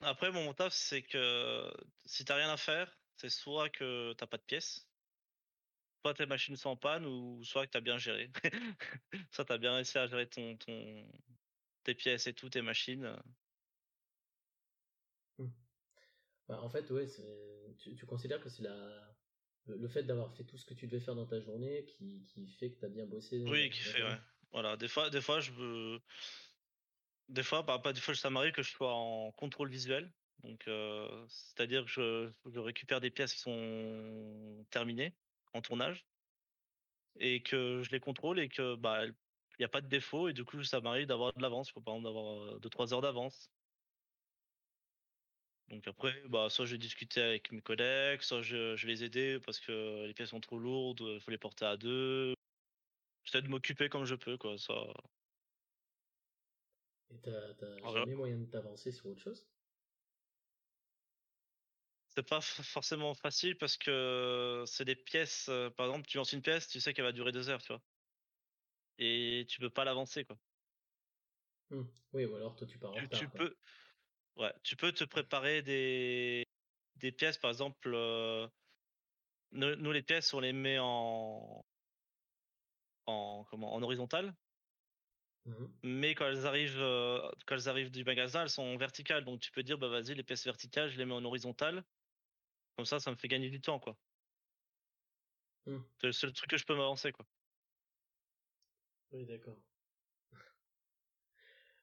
[0.00, 1.72] après, mon taf, c'est que
[2.04, 4.88] si t'as rien à faire, c'est soit que t'as pas de pièces,
[6.04, 8.32] soit tes machines sont en panne ou soit que tu as bien géré.
[9.30, 11.08] soit tu as bien réussi à gérer ton ton
[11.84, 13.16] tes pièces et tout, tes machines,
[15.38, 15.46] mmh.
[16.48, 17.06] bah, en fait, ouais,
[17.78, 19.08] tu tu considères que c'est la
[19.66, 22.48] le fait d'avoir fait tout ce que tu devais faire dans ta journée qui qui
[22.54, 24.18] fait que tu as bien bossé, Oui, qui fait, ouais.
[24.50, 26.00] Voilà, des fois des fois je veux
[27.28, 30.64] des fois, bah, pas des fois ça m'arrive que je sois en contrôle visuel, donc
[31.28, 35.16] c'est-à-dire que je récupère des pièces qui sont terminées
[35.54, 36.06] en tournage
[37.18, 39.14] et que je les contrôle et que, bah, il
[39.62, 42.04] y a pas de défaut et du coup ça m'arrive d'avoir de l'avance, par exemple
[42.04, 43.50] d'avoir, 2-3 heures d'avance.
[45.68, 49.04] Donc après, bah, soit je vais discuter avec mes collègues, soit je je vais les
[49.04, 52.34] aider parce que les pièces sont trop lourdes, il faut les porter à 2.
[53.24, 54.74] J'essaie de m'occuper comme je peux quoi, ça
[57.12, 57.30] et t'as
[57.86, 59.46] as jamais moyen de t'avancer sur autre chose?
[62.14, 66.68] C'est pas forcément facile parce que c'est des pièces, par exemple, tu lances une pièce,
[66.68, 67.80] tu sais qu'elle va durer 2 heures, tu vois?
[68.98, 70.36] Et tu peux pas l'avancer, quoi.
[71.70, 71.82] Mmh.
[72.12, 73.54] Oui, ou alors toi tu pars en Tu tu peux
[74.36, 76.44] ouais, tu peux te préparer des
[76.96, 77.88] des pièces, par exemple,
[79.52, 81.64] nous nous les pièces, on les met en
[83.06, 83.74] en comment?
[83.74, 84.34] En horizontal
[85.44, 86.78] Mmh mais quand elles arrivent,
[87.46, 90.22] quand elles arrivent du magasin, elles sont verticales, donc tu peux dire: «Bah, vas-y, les
[90.24, 91.84] pièces verticales, je les mets en horizontal».
[92.76, 93.98] Comme ça, ça me fait gagner du temps, quoi.
[95.66, 95.82] Mmh.
[96.02, 97.24] C'est le seul truc que je peux m'avancer, quoi.
[99.12, 99.62] Oui, d'accord.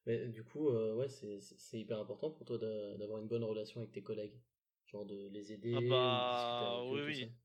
[0.06, 4.04] Mais du coup, ouais, c'est hyper important pour toi d'avoir une bonne relation avec tes
[4.04, 4.42] collègues?
[4.86, 7.36] Genre de les aider Ah ou de discuter bah, avec oui, eux, oui.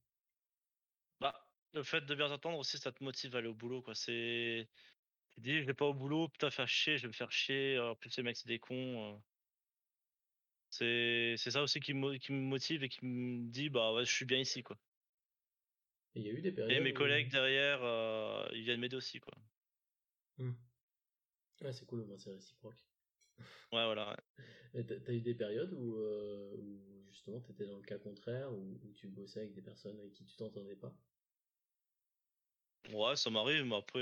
[1.21, 1.35] Bah,
[1.73, 3.95] le fait de bien t'entendre aussi, ça te motive à aller au boulot, quoi.
[3.95, 4.69] C'est
[5.35, 7.79] tu dis: «Je vais pas au boulot, putain, faire chier, je vais me faire chier,
[7.79, 9.23] en plus ces mecs, c'est des cons»,
[10.71, 14.05] C'est c'est ça aussi qui me qui me motive et qui me dit: «Bah, ouais,
[14.05, 14.77] je suis bien ici, quoi».
[16.15, 18.97] il y a eu des Et périodes mes où collègues derrière, heu, ils viennent m'aider
[18.97, 19.33] aussi, quoi.
[20.39, 20.55] Mmh.
[21.61, 22.87] Ouais, c'est cool, au moins c'est réciproque.
[23.73, 24.17] Ouais, voilà,
[24.75, 28.79] Et tu eu des périodes où, où justement tu étais dans le cas contraire, où
[28.85, 30.95] où tu bossais avec des personnes avec qui tu t'entendais pas?
[32.93, 34.01] Ouais, ça m'arrive, mais après,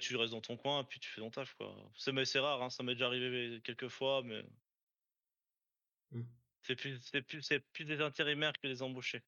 [0.00, 1.74] tu restes dans ton coin, puis tu fais ton taf, quoi.
[1.96, 4.44] C'est mais c'est rare, hein, ça m'est déjà arrivé quelques fois, mais
[6.10, 6.42] Mmh.
[6.62, 9.22] c'est plus c'est plus c'est plus des intérimaires que des embauchés.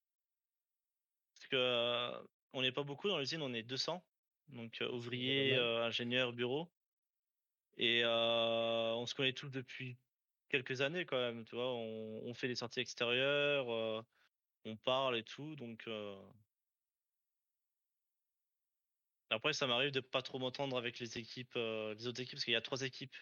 [1.34, 4.06] Parce que, on n'est pas beaucoup dans l'usine, on est 200,
[4.48, 6.72] donc ouvriers, ingénieurs, bureaux
[7.76, 9.98] et on se connaît tous depuis
[10.48, 11.72] quelques années quand même, tu vois?
[11.72, 13.66] On on fait des sorties extérieures,
[14.64, 15.88] on parle et tout, donc
[19.30, 22.44] après ça m'arrive de pas trop m'entendre avec les équipes, heu, les autres équipes, parce
[22.44, 23.14] qu'il y a 3 équipes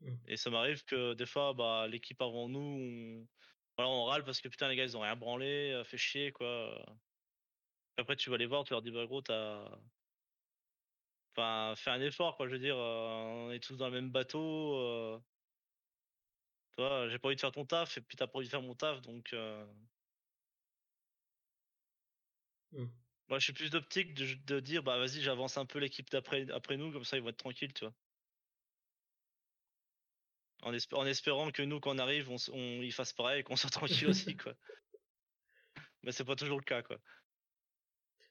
[0.00, 0.18] Mmh.
[0.26, 3.28] et ça m'arrive que des fois, bah, l'équipe avant nous, on
[3.76, 6.32] voilà, on râle parce que: «Putain les gars, ils ont rien branlé, heu, fait chier
[6.32, 6.84] quoi»,
[7.96, 9.32] après tu vas les voir, tu leur dis: «Bah gros, tu
[11.36, 14.10] Enfin, fais un effort quoi, je veux dire, heu, on est tous dans le même
[14.10, 15.20] bateau,
[16.76, 17.08] vois?
[17.08, 18.62] J'ai pas envie de faire ton taf et puis tu as pas envie de faire
[18.62, 19.32] mon taf donc
[22.72, 23.03] Mmh.
[23.28, 26.50] Moi je suis plus d'optique de de dire: «Bah vas-y, j'avance un peu l'équipe d'après
[26.50, 27.94] après nous, comme ça ils vont être tranquilles», tu vois?
[30.62, 33.42] En espé en espérant que nous quand on arrive, on on ils fassent pareil et
[33.44, 34.54] qu'on soit tranquille aussi quoi.
[36.02, 36.98] Mais c'est pas toujours le cas quoi.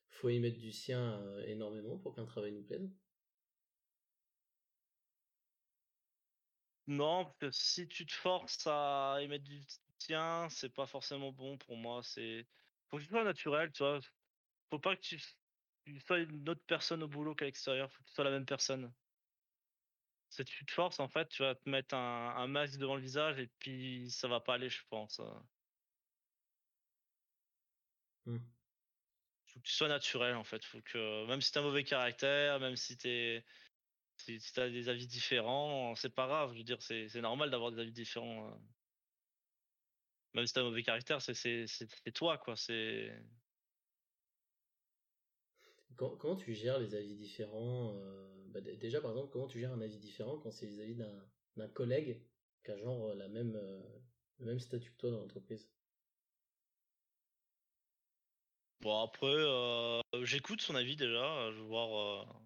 [0.07, 2.89] Faut y mettre du sien, heu, énormément pour qu'un travail nous plaise?
[6.87, 9.61] Non, parce que si tu te forces à y mettre du
[9.97, 12.45] tien, c'est pas forcément bon pour moi, c'est
[12.89, 13.99] faut que ce soit naturel, tu vois?
[14.73, 15.21] Faut pas que tu
[15.85, 18.45] tu sois une autre personne au boulot qu'à l'extérieur, faut que tu sois la même
[18.47, 18.91] personne.
[20.29, 23.01] Si tu te forces, en fait, tu vas te mettre un un masque devant le
[23.01, 25.25] visage et puis ça va pas aller, je pense, heu.
[28.25, 28.53] Mmh.
[29.45, 30.63] Faut que tu sois naturel, en fait.
[30.65, 33.45] Faut que même si tu as un mauvais caractère, même si tu es
[34.17, 36.53] si si tu as des avis différents, c'est pas grave.
[36.53, 38.59] Je veux dire, c'est c'est normal d'avoir des avis différents, heu.
[40.33, 43.11] Même si tu as un mauvais caractère, c'est c'est c'est c'est toi, quoi, c'est
[45.97, 49.59] Com comment tu gères les avis différents, heu, bah, dé déjà, par exemple, comment tu
[49.59, 52.27] gères un avis différent quand c'est vis-à-vis d'un collègue
[52.63, 53.83] qui a genre, la même, heu,
[54.39, 55.73] le même statut que toi dans l'entreprise?
[58.81, 62.41] bon après, j'écoute son avis déjà, je veux voir,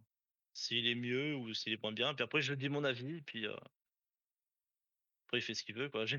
[0.54, 2.14] s'il est mieux ou s'il est moins bien.
[2.14, 3.46] Puis après je dis mon avis, puis,
[5.28, 6.06] Après, il fait ce qu'il veut, quoi.
[6.08, 6.18] J'ai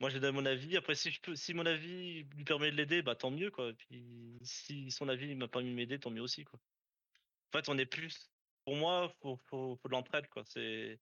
[0.00, 0.76] moi, je donne mon avis.
[0.76, 3.72] Après, si je peux si mon avis lui permet de l'aider, bah, tant mieux, quoi.
[3.72, 6.60] Puis, si son avis m'a permis de m'aider, tant mieux aussi, quoi.
[7.52, 8.30] En fait, on est plus
[8.64, 10.44] pour moi, faut faut faut de l'entraide, quoi.
[10.46, 11.00] C'est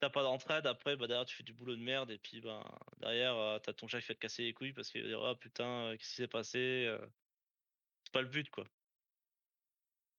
[0.00, 2.62] t'as pas d'entraide, après, bah, derrière, tu fais du boulot de merde, et puis, ben,
[2.98, 5.22] derrière, euh, t'as ton chef qui va te casser les couilles parce qu'il va dire,
[5.24, 6.98] ah putain, euh, qu'est-ce qui s'est passé euh.
[8.04, 8.66] C'est pas le but, quoi.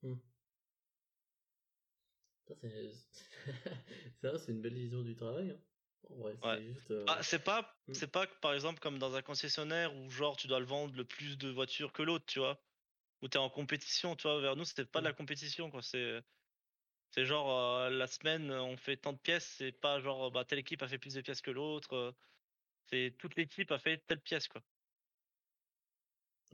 [0.03, 0.32] Hmm.
[2.47, 2.91] C'est
[4.21, 5.51] ça, c'est une belle vision du travail.
[5.51, 5.59] Hein.
[6.09, 6.93] Ouais, c'est juste.
[7.07, 7.93] Ah, c'est pas, hmm.
[7.93, 11.05] c'est pas par exemple comme dans un concessionnaire où genre tu dois le vendre le
[11.05, 12.61] plus de voitures que l'autre, tu vois,
[13.21, 14.41] où t'es en compétition, tu vois.
[14.41, 15.81] Vers nous, c'était pas de la compétition, quoi.
[15.81, 16.21] C'est
[17.11, 20.59] c'est genre euh, la semaine on fait tant de pièces, c'est pas genre bah telle
[20.59, 21.93] équipe a fait plus de pièces que l'autre.
[21.93, 22.11] Euh,
[22.89, 24.61] c'est toute l'équipe a fait telle pièce quoi.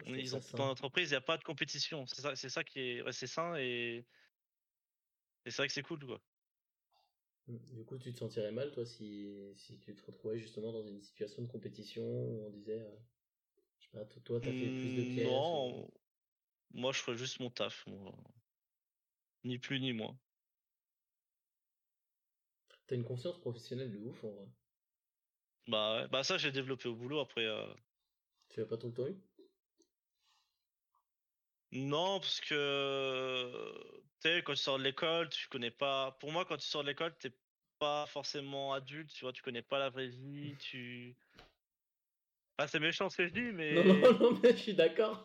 [0.06, 2.06] Ils ont dans l'entreprise, il n'y a pas de compétition.
[2.08, 4.06] C'est ça, c'est ça qui est ouais, c'est sain et,
[5.46, 6.20] c'est vrai que c'est cool quoi.
[7.48, 10.86] Mmh, du coup, tu te sentirais mal toi si, si tu te retrouvais justement dans
[10.86, 12.96] une situation de compétition où on disait euh,
[13.80, 15.26] je sais pas, toi t'as fait plus de pièces.
[15.26, 15.92] Non,
[16.74, 17.86] moi je ferais juste mon taf,
[19.44, 20.18] ni plus ni moins.
[22.88, 24.48] T'as une conscience professionnelle de ouf en vrai.
[25.68, 27.46] Bah ouais, bah ça j'ai développé au boulot après.
[27.46, 27.74] Euh...
[28.50, 29.16] Tu as pas tout le temps eu?
[31.72, 36.18] Non, parce que tu sais, quand tu sors de l'école, tu connais pas.
[36.20, 37.32] Pour moi, quand tu sors de l'école, t'es
[37.80, 41.16] pas forcément adulte, tu vois, tu connais pas la vraie vie, tu.
[42.58, 43.74] Ah, c'est méchant ce que je dis, mais.
[43.76, 45.24] Non, non, non, mais je suis d'accord.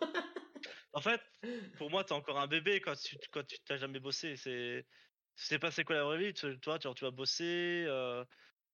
[0.92, 1.20] en fait,
[1.78, 4.36] pour moi, t'es encore un bébé quand tu quand tu t'as jamais bossé.
[4.36, 4.86] C'est
[5.36, 8.24] sais pas c'est quoi la vraie vie, tu, toi, tu, tu vas bosser, euh,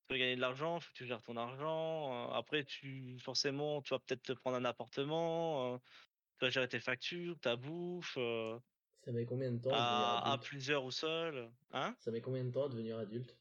[0.07, 2.29] tu vas gagner de l'argent, faut que tu gères ton argent.
[2.29, 5.77] Euh, après, tu forcément, tu vas peut-être te prendre un appartement, euh,
[6.39, 8.17] tu vas gérer tes factures, ta bouffe.
[9.01, 11.95] Ça met combien de temps à, à, plusieurs ou seul hein?
[11.99, 13.35] Ça met combien de temps à devenir adulte?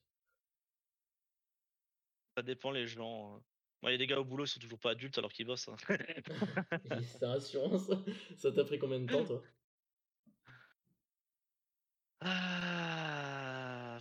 [2.37, 3.37] Ça dépend les gens.
[3.37, 3.43] Hein.
[3.83, 5.69] Il y a des gars au boulot, ils sont toujours pas adultes alors qu'ils bossent.
[5.69, 5.77] Hein.
[7.03, 7.91] C'est assurance.
[8.37, 9.43] Ça t'a pris combien de temps, toi?
[12.21, 13.99] Ah.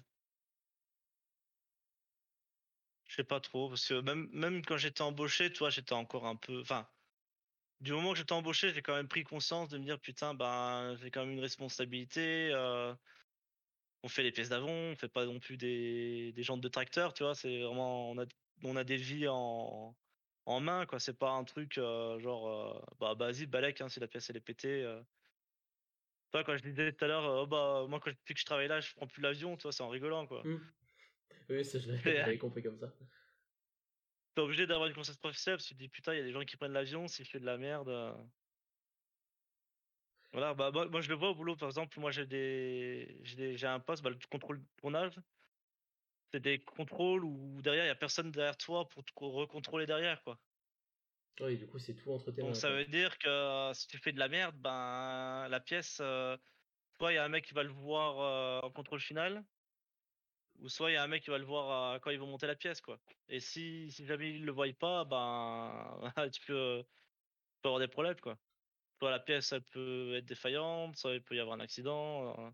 [3.06, 6.36] Je sais pas trop, parce que même, même quand j'étais embauché, toi, j'étais encore un
[6.36, 6.62] peu.
[6.62, 6.88] Enfin,
[7.82, 10.96] du moment que j'étais embauché, j'ai quand même pris conscience de me dire putain, ben,
[11.02, 12.52] j'ai quand même une responsabilité.
[12.54, 12.94] Euh,
[14.04, 17.14] on fait les pièces d'avant, on fait pas non plus des, des jantes de tracteur,
[17.14, 17.36] tu vois.
[17.36, 18.12] C'est vraiment.
[18.12, 18.26] On a,
[18.64, 19.96] on a des vies en,
[20.46, 21.00] en main, quoi.
[21.00, 22.48] C'est pas un truc euh, genre.
[22.48, 24.84] Euh, bah, vas-y, balèque, hein, si la pièce elle est pétée.
[26.32, 28.68] Toi, quand je disais tout à l'heure, oh, bah, moi, quand, depuis que je travaille
[28.68, 30.44] là, je prends plus l'avion, toi, c'est en rigolant, quoi.
[30.44, 30.62] Mmh.
[31.50, 32.94] Oui, ça, je l'avais compris comme ça.
[34.36, 36.24] T'es obligé d'avoir une conscience professionnelle parce que tu te dis, putain, il y a
[36.24, 37.90] des gens qui prennent l'avion, je fais de la merde.
[37.90, 38.14] Euh.
[40.32, 43.80] Voilà, bah, moi, je le vois au boulot, par exemple, moi, j'ai des, j'ai un
[43.80, 45.20] poste, bah, le contrôle de tournage.
[46.32, 50.22] C'est des contrôles où derrière, il n'y a personne derrière toi pour te recontrôler derrière,
[50.24, 50.40] quoi.
[51.40, 54.12] Oui, du coup, c'est tout entre tes Donc ça veut dire que si tu fais
[54.12, 56.38] de la merde, ben la pièce, euh,
[56.98, 59.44] soit il y a un mec qui va le voir euh, en contrôle final,
[60.62, 62.48] ou soit il y a un mec qui va le voir quand ils vont monter
[62.48, 63.00] la pièce, quoi.
[63.28, 66.00] Et si, si jamais ils le voient pas, ben
[66.34, 66.84] tu peux,
[67.64, 68.38] avoir des problèmes, quoi.
[69.00, 72.54] Soit la pièce elle peut être défaillante, soit il peut y avoir un accident.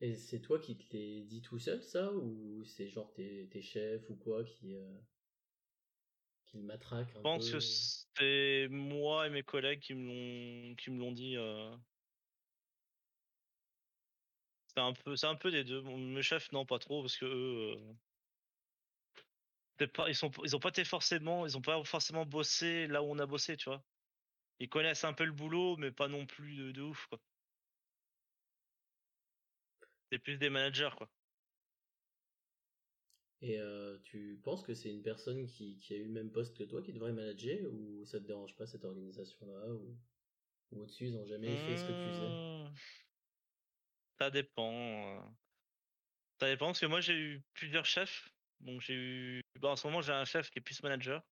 [0.00, 3.62] Et c'est toi qui te l'es dit tout seul, ça, ou c'est genre tes, tes
[3.62, 4.76] chefs ou quoi qui
[6.62, 11.12] matraque Je pense que c'est moi et mes collègues qui me l'ont qui me l'ont
[11.12, 11.36] dit.
[11.36, 11.74] Euh.
[14.76, 15.82] C'est un peu c'est un peu des deux.
[15.82, 17.78] mes chefs non pas trop parce que eux.
[19.80, 23.02] Euh, pas, ils sont ils ont pas été forcément ils ont pas forcément bossé là
[23.02, 23.84] où on a bossé tu vois.
[24.60, 27.20] Ils connaissent un peu le boulot mais pas non plus de, de ouf quoi.
[30.10, 31.08] C'est plus des managers quoi.
[33.40, 36.56] Et euh, tu penses que c'est une personne qui, qui, a eu le même poste
[36.56, 39.98] que toi qui devrait manager ou ça te dérange pas cette organisation-là ou,
[40.80, 42.28] au-dessus ils n'ont jamais fait ce que tu faisais?
[42.28, 43.03] Mmh.
[44.20, 45.34] Ça dépend.
[46.40, 48.28] Ça dépend parce que moi j'ai eu plusieurs chefs.
[48.60, 49.40] Donc j'ai eu.
[49.60, 51.22] Bon, en ce moment j'ai un chef qui est plus manager.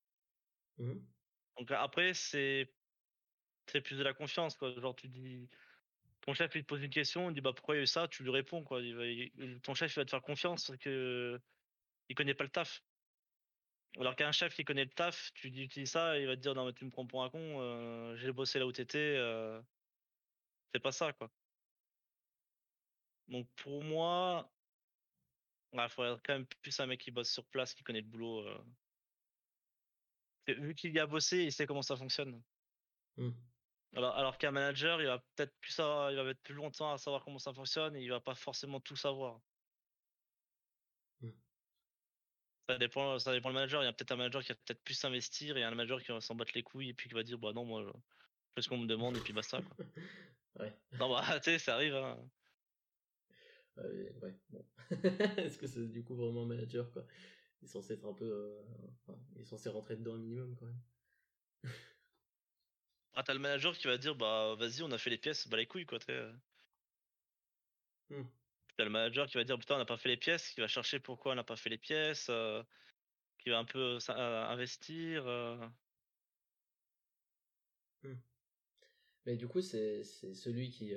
[0.79, 0.99] Mmh
[1.59, 2.73] donc après c'est
[3.67, 4.73] c'est plus de la confiance quoi.
[4.81, 5.49] Genre tu dis
[6.23, 7.87] ton chef il te pose une question, il dit bah pourquoi il y a eu
[7.87, 8.81] ça, tu lui réponds quoi.
[9.63, 11.41] ton chef il va te faire confiance parce que
[12.09, 12.83] il connaît pas le taf.
[13.99, 16.55] Alors qu'un chef qui connaît le taf, tu dis utilises ça, il va te dire
[16.55, 19.61] non mais tu me prends pour un con, euh, j'ai bossé là où t'étais, euh,
[20.73, 21.31] c'est pas ça quoi.
[23.29, 24.51] Donc pour moi,
[25.73, 28.47] il faudrait quand même plus un mec qui bosse sur place, qui connaît le boulot.
[28.47, 28.65] Euh.
[30.49, 32.43] Vu qu'il y a bossé, il sait comment ça fonctionne.
[33.17, 33.31] Mmh.
[33.95, 37.25] Alors, alors qu'un manager, il va peut-être plus il va mettre plus longtemps à savoir
[37.25, 39.41] comment ça fonctionne et il va pas forcément tout savoir.
[42.69, 43.83] Ça dépend, ça dépend le manager.
[43.83, 46.13] Il y a peut-être un manager qui va peut-être plus s'investir et un manager qui
[46.13, 47.91] va s'en battre les couilles et puis qui va dire bah non moi je
[48.55, 49.85] fais ce qu'on me demande et puis basta quoi.
[50.61, 50.73] ouais.
[50.93, 51.97] Non bah tu sais ça arrive.
[51.97, 52.19] Hein.
[53.79, 54.65] Euh, ouais, bon.
[55.39, 57.07] Est-ce que c'est du coup vraiment un manager, quoi
[57.61, 58.25] Il est censé être un peu.
[58.27, 58.63] euh,
[59.07, 60.81] enfin, il est censé rentrer dedans un minimum, quand même.
[63.15, 65.57] Ah, t'as le manager qui va dire bah vas-y, on a fait les pièces, bah
[65.57, 65.99] les couilles quoi.
[65.99, 66.21] t'sais.
[68.11, 68.23] Hmm.
[68.77, 70.69] T'as le manager qui va dire putain, on n'a pas fait les pièces, qui va
[70.69, 72.63] chercher pourquoi on n'a pas fait les pièces, euh,
[73.39, 75.27] qui va un peu euh, investir.
[75.27, 75.57] euh.
[79.27, 80.95] Mais du coup, c'est c'est celui qui.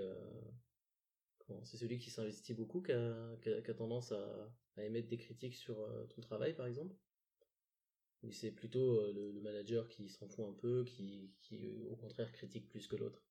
[1.63, 6.21] C'est celui qui s'investit beaucoup qui a, tendance à, émettre des critiques sur euh, ton
[6.21, 6.95] travail, par exemple?
[8.23, 11.95] Ou c'est plutôt euh, le, manager qui s'en fout un peu, qui, qui euh, au
[11.95, 13.21] contraire critique plus que l'autre?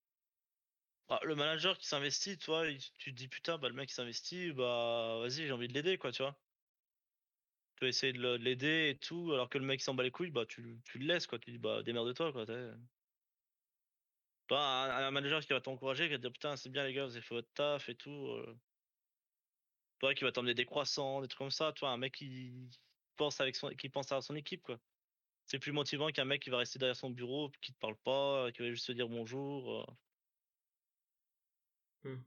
[1.09, 2.65] Ah, le manager qui s'investit, toi,
[2.99, 6.13] tu te dis putain, bah le mec s'investit, bah vas-y, j'ai envie de l'aider quoi,
[6.13, 6.39] tu vois.
[7.77, 10.31] Tu vas essayer de l'aider et tout, alors que le mec s'en bat les couilles,
[10.31, 12.47] bah tu, tu le laisses quoi, tu dis bah démerde-toi quoi.
[14.47, 16.93] Pas un, un manager qui va t'encourager, qui va te dire putain, c'est bien les
[16.95, 18.11] gars, vous avez fait votre taf et tout.
[18.11, 18.59] euh.
[19.99, 22.71] Toi qui va t'emmener des croissants, des trucs comme ça, toi, un mec qui
[23.17, 24.81] pense avec son, qui pense à son équipe quoi.
[25.47, 28.53] C'est plus motivant qu'un mec qui va rester derrière son bureau, qui te parle pas,
[28.53, 29.87] qui va juste te dire bonjour.
[32.05, 32.11] euh.
[32.15, 32.25] Hmm.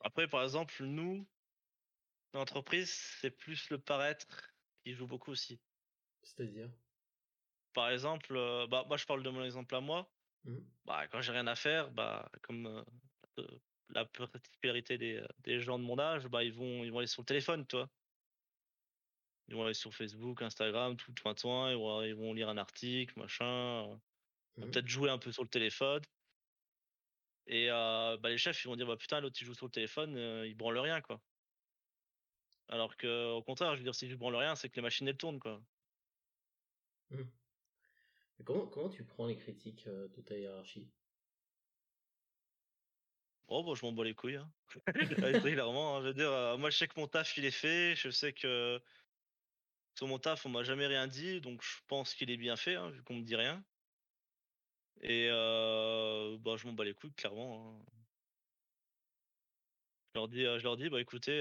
[0.00, 1.28] Après, par exemple, nous,
[2.34, 4.52] l'entreprise, c'est plus le paraître
[4.84, 5.60] qui joue beaucoup aussi.
[6.22, 6.72] C'est-à-dire?
[7.74, 10.15] Par exemple, euh, bah, moi je parle de mon exemple à moi.
[10.46, 10.60] Hmm.
[10.84, 12.84] Bah, quand j'ai rien à faire, bah, comme
[13.38, 13.46] euh,
[13.90, 17.22] la particularité des, des gens de mon âge, bah, ils vont, ils vont aller sur
[17.22, 17.88] le téléphone, toi.
[19.48, 22.58] Ils vont aller sur Facebook, Instagram, tout le matin, ils vont, ils vont lire un
[22.58, 24.00] article, machin.
[24.56, 24.70] Mhm.
[24.70, 26.02] Peut-être jouer un peu sur le téléphone.
[27.48, 29.70] Et euh, bah, les chefs, ils vont dire, bah putain, l'autre, il joue sur le
[29.72, 31.20] téléphone, euh, il branle rien, quoi.
[32.68, 35.08] Alors que, au contraire, je veux dire, si je branle rien, c'est que les machines,
[35.08, 35.60] elles tournent, quoi.
[37.10, 37.24] Mais
[38.44, 40.92] comment, comment tu prends les critiques euh, de ta hiérarchie?
[43.48, 44.52] Oh, bah, je m'en bats les couilles, hein.
[45.42, 47.94] Clairement, hein, je veux dire, euh, moi, je sais que mon taf, il est fait,
[47.96, 48.80] je sais que
[49.98, 52.76] sur mon taf, on m'a jamais rien dit, donc je pense qu'il est bien fait,
[52.76, 53.64] hein, vu qu'on me dit rien.
[55.00, 57.80] Et euh, bah, je m'en bats les couilles, clairement.
[57.80, 57.86] hein.
[60.14, 61.38] Je leur dis, euh, je leur dis, bah écoutez,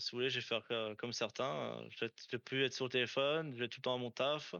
[0.00, 0.66] si vous voulez, je vais faire
[0.98, 1.86] comme certains.
[1.90, 4.10] je je vais plus être sur le téléphone, je vais tout le temps à mon
[4.10, 4.54] taf.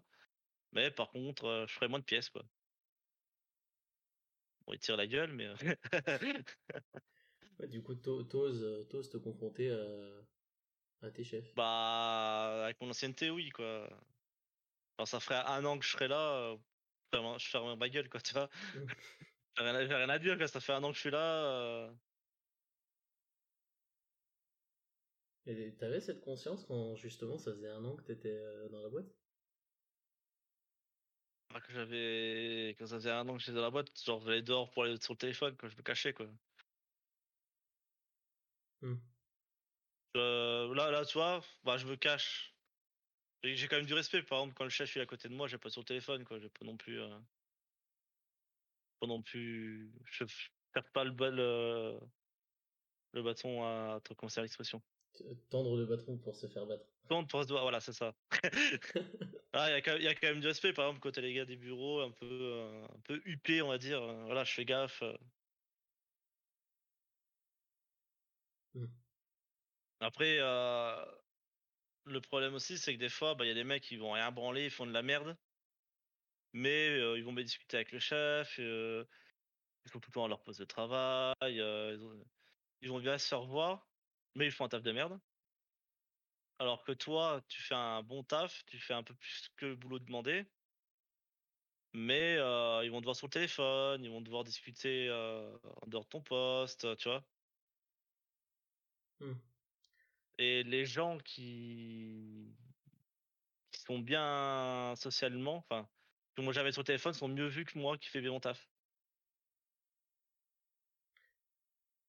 [0.75, 2.43] Mais par contre, euh, je ferai moins de pièces, quoi.
[4.67, 5.49] Bon, ils tirent la gueule, mais.
[7.59, 10.29] Ouais, Du coup, t'o- t'oses t'oses te confronter à,
[11.03, 13.89] à tes chefs bah, avec mon ancienneté, oui, quoi.
[14.99, 16.57] Alors, ça ferait un an que je serais là,
[17.13, 18.49] je ferme- ma gueule, quoi, tu vois.
[19.57, 20.49] J'ai rien, rien à dire, quoi.
[20.49, 21.95] Ça fait un an que je suis là.
[25.47, 29.24] Et t'avais cette conscience quand justement ça faisait un an que t'étais dans la boîte?
[31.61, 32.75] Que j'avais.
[32.79, 34.97] Quand ça faisait un an que j'étais dans la boîte, genre, j'allais dehors pour aller
[35.01, 35.57] sur le téléphone.
[35.63, 36.27] Je me cachais, quoi.
[38.83, 38.99] Hmm.
[40.17, 42.57] Euh, là, là, tu vois, bah, je me cache.
[43.45, 44.23] J'ai quand même du respect.
[44.25, 46.25] Par exemple, quand le chef est à côté de moi, j'ai pas sur le téléphone,
[46.25, 46.41] quoi.
[46.41, 47.01] J'ai pas non plus.
[47.01, 47.19] euh,
[49.01, 49.93] Pas non plus.
[50.07, 50.25] Je
[50.73, 51.99] perds pas le, bal, euh,
[53.13, 54.01] le bâton à.
[54.17, 54.83] Comment c'est l'expression
[55.51, 56.87] Tendre le bâton pour se faire battre.
[57.09, 58.15] Tendre pour se doigt, voilà, c'est ça.
[59.57, 61.21] Ah, il y, a quand- y a quand même du respect, par exemple, quand t'as
[61.21, 64.03] les gars des bureaux un peu, euh, un peu huppés, on va dire.
[64.03, 65.03] euh, Voilà, je fais gaffe.
[65.03, 65.17] euh.
[68.75, 69.05] Hmm.
[70.01, 71.05] Après, euh,
[72.07, 74.13] le problème aussi, c'est que des fois, bah, il y a des mecs qui vont
[74.13, 75.37] rien branler, ils font de la merde.
[76.53, 79.05] Mais euh, ils vont bien discuter avec le chef, euh,
[79.87, 81.63] ils sont tout le temps à leur poste de travail, ils,
[82.05, 82.25] ont-
[82.83, 83.94] ils vont bien se faire voir,
[84.35, 85.21] mais ils font un taf de merde.
[86.59, 89.77] Alors que toi, tu fais un bon taf, tu fais un peu plus que le
[89.77, 90.51] boulot demandé,
[91.95, 95.87] mais euh, ils vont te voir sur le téléphone, ils vont devoir discuter euh, en
[95.87, 97.25] dehors de ton poste, tu vois.
[99.21, 99.35] Hmm.
[100.39, 102.57] Et les gens qui,
[103.71, 105.89] qui sont bien socialement, enfin,
[106.35, 108.41] que moi j'avais sur le téléphone, sont mieux vus que moi qui fais bien mon
[108.41, 108.71] taf.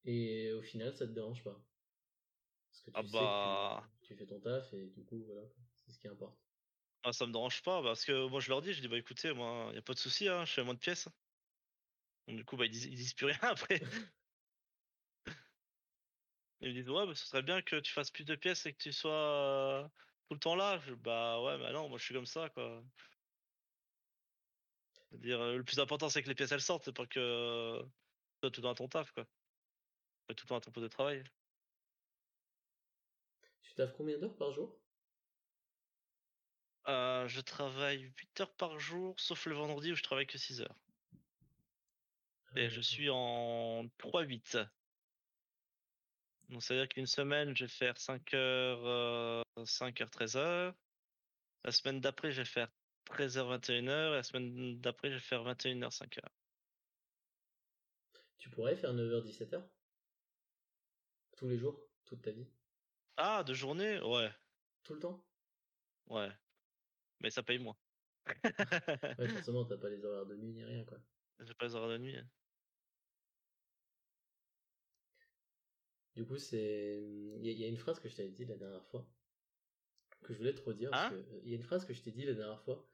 [0.05, 1.61] Et au final, ça te dérange pas?
[2.86, 3.84] Que tu Ah sais bah.
[4.00, 6.39] que tu, tu fais ton taf et du coup, voilà, c'est ce qui importe.
[7.04, 9.32] Ah, ça me dérange pas parce que moi je leur dis, je dis bah écoutez,
[9.34, 11.07] moi y a pas de souci, hein, je fais moins de pièces.
[12.28, 13.82] Donc, du coup bah ils disent, ils disent plus rien après.
[16.62, 18.74] Ils me disent ouais, bah, ce serait bien que tu fasses plus de pièces et
[18.74, 19.12] que tu sois
[19.86, 19.88] euh,
[20.30, 20.80] tout le temps là.
[20.80, 22.84] Je, bah ouais, bah non, moi je suis comme ça quoi.
[25.09, 27.84] C'est-à-dire euh, le plus important c'est que les pièces elles sortent, c'est pas que euh,
[27.84, 27.89] tu
[28.43, 29.26] sois tout le temps à ton taf quoi.
[30.28, 31.24] Pas tout le temps à ton poste de travail.
[33.76, 34.73] Tu taffes combien d'heures par jour?
[36.88, 40.61] Euh, je travaille 8 heures par jour, sauf le vendredi où je travaille que 6
[40.61, 40.80] heures.
[42.47, 44.59] Ah, Et je suis en 3-8.
[46.47, 50.73] Donc, c'est-à-dire qu'une semaine, je vais faire 5 heures, 5 heures, 13 heures.
[51.65, 52.71] La semaine d'après, je vais faire
[53.07, 54.11] 13h, 21h.
[54.13, 56.21] Et la semaine d'après, je vais faire 21h, 5h.
[58.38, 59.61] Tu pourrais faire 9h, 17h
[61.36, 61.78] Tous les jours?
[62.05, 62.47] Toute ta vie?
[63.18, 63.99] Ah, de journée?
[64.01, 64.30] Ouais.
[64.84, 65.26] Tout le temps?
[66.07, 66.30] Ouais.
[67.22, 67.78] Mais ça paye moins.
[68.28, 68.43] ouais,
[69.30, 70.97] forcément, t'as pas les horaires de nuit ni rien, quoi.
[71.39, 72.16] J'ai pas les horaires de nuit.
[72.16, 72.28] Hein.
[76.16, 77.03] Du coup, c'est.
[77.39, 79.07] Il y, a une phrase que je t'avais dit la dernière fois,
[80.24, 80.89] que je voulais te redire.
[80.93, 81.11] Hein?
[81.43, 82.88] il y a une phrase que je t'ai dit la dernière fois,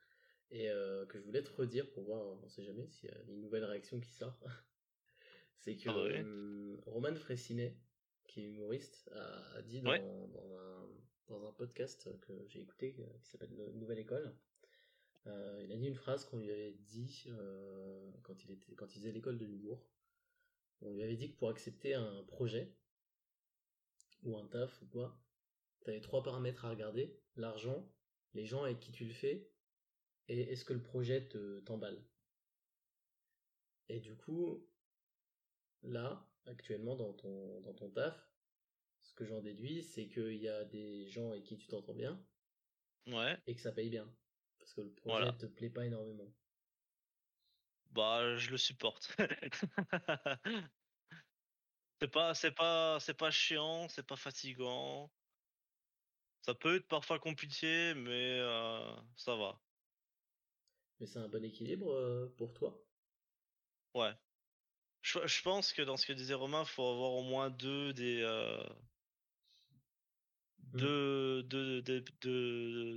[0.50, 3.22] et euh, que je voulais te redire pour voir, on sait jamais s'il y a
[3.28, 4.40] une nouvelle réaction qui sort.
[5.58, 7.78] c'est que ah Roman Fressinet,
[8.32, 10.88] qui est humoriste, a, dit dans, un,
[11.28, 14.34] dans, un, podcast que j'ai écouté euh, qui s'appelle Nouvelle École.
[15.28, 17.28] Euh, il a dit une phrase qu'on lui avait dit
[18.24, 19.86] quand, il était, quand il faisait l'école de l'humour.
[20.82, 22.74] On lui avait dit que pour accepter un projet,
[24.24, 25.20] ou un taf ou quoi,
[25.84, 27.92] t'avais trois paramètres à regarder, l'argent,
[28.34, 29.52] les gens avec qui tu le fais,
[30.30, 32.02] et est-ce que le projet te t'emballe?
[33.90, 34.66] Et du coup,
[35.84, 38.32] là, actuellement dans ton, dans ton taf,
[39.02, 42.24] ce que j'en déduis, c'est qu'il y a des gens avec qui tu t'entends bien.
[43.08, 43.38] Ouais.
[43.48, 44.08] Et que ça paye bien.
[44.60, 46.32] Parce que le projet te plaît pas énormément.
[47.92, 49.16] Bah, je le supporte.
[52.02, 55.12] C'est pas c'est pas c'est pas chiant, c'est pas fatigant.
[56.42, 59.62] Ça peut être parfois compliqué, mais euh, ça va.
[61.00, 62.88] Mais c'est un bon équilibre euh, pour toi?
[63.94, 64.14] Ouais.
[65.02, 68.64] Je, pense que dans ce que disait Romain, faut avoir au moins deux des euh,
[70.74, 70.78] mmh.
[70.78, 71.44] deux,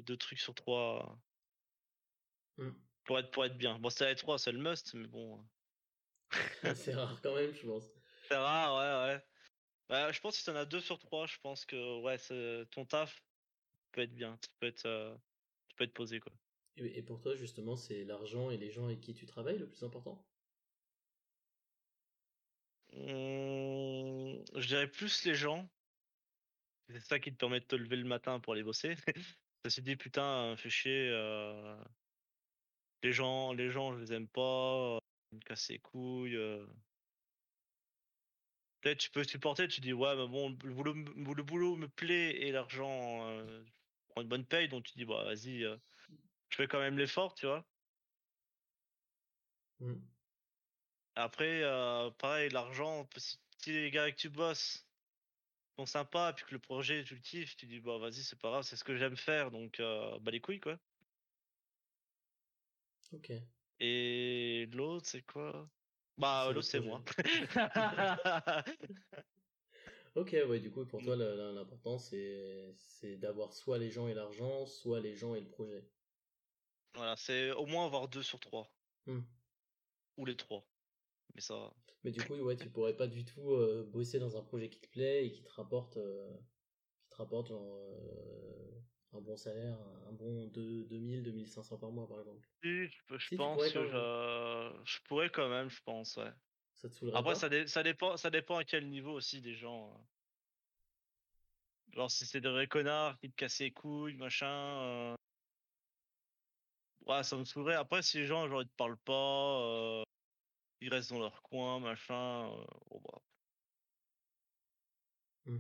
[0.03, 1.19] deux, trucs sur trois
[2.59, 2.71] mmh.
[3.05, 3.79] pour être pour être bien.
[3.79, 5.43] Bon, c'est les trois, c'est le must, mais bon.
[6.75, 7.85] c'est rare quand même, je pense.
[8.29, 9.23] C'est rare, ouais, ouais.
[9.91, 12.87] Bah, je pense que si t'en as deux sur trois, je pense que ouais, ton
[12.87, 13.23] taf
[13.93, 14.39] peut être bien.
[14.41, 15.15] Tu peux être, euh,
[15.69, 16.33] tu peux être posé, quoi.
[16.77, 19.85] Et, pour toi, justement, c'est l'argent et les gens avec qui tu travailles le plus
[19.85, 20.27] important?
[22.95, 25.69] Mmh, Je dirais plus les gens.
[26.89, 28.97] C'est ça qui te permet de te lever le matin pour aller bosser.
[29.65, 31.09] ça s'est dit, putain, fais chier.
[31.11, 31.77] Euh,
[33.03, 34.99] les gens, les gens, je les aime pas.
[35.33, 36.37] Ils me les couilles.
[36.37, 36.67] Euh
[38.85, 42.37] peut-être tu peux supporter, tu dis ouais, mais bon, le boulot, le boulot me plaît
[42.43, 43.65] et l'argent euh,
[44.09, 45.77] prend une bonne paye, donc tu dis bah vas-y, euh,
[46.51, 47.65] je fais quand même l'effort, tu vois.
[49.81, 50.14] Mmh.
[51.17, 53.09] Après, euh, pareil, l'argent,
[53.59, 54.87] si les gars avec tu bosses
[55.77, 58.51] sont sympas, puis que le projet tu le kiffes, tu dis bah vas-y, c'est pas
[58.51, 60.79] grave, c'est ce que j'aime faire, donc bah les couilles quoi.
[63.13, 63.33] Ok.
[63.81, 65.69] Et l'autre, c'est quoi?
[66.17, 67.03] Bah, l'autre, c'est moi.
[70.15, 75.01] ok, ouais, du coup, pour toi, l'important, c'est d'avoir soit les gens et l'argent, soit
[75.01, 75.85] les gens et le projet.
[76.95, 78.73] Voilà, c'est au moins avoir deux sur trois.
[79.07, 79.23] Mmh.
[80.19, 80.65] Ou les trois.
[81.35, 81.73] Mais ça.
[82.05, 84.79] Mais du coup, ouais, tu pourrais pas du tout euh, bosser dans un projet qui
[84.79, 86.37] te plaît et qui te rapporte, euh,
[87.03, 88.81] qui te rapporte genre, euh,
[89.15, 92.47] un bon salaire, un bon 2000, 2500 par mois par exemple.
[92.63, 93.89] je, pense que
[94.85, 96.31] je, pourrais quand même, je pense, ouais.
[96.75, 99.95] Ça Après, ça, ça, dépend, ça dépend à quel niveau aussi des gens.
[99.95, 100.07] Hein.
[101.93, 105.17] Genre, si c'est des vrais connards qui te cassent les couilles, machin.
[107.07, 107.77] Ouais, ça me saoulerait.
[107.77, 110.05] Après, si les gens, genre, ils te parlent pas,
[110.85, 112.51] ils restent dans leur coin, machin.
[112.91, 113.23] Bah.
[115.47, 115.59] Mmh.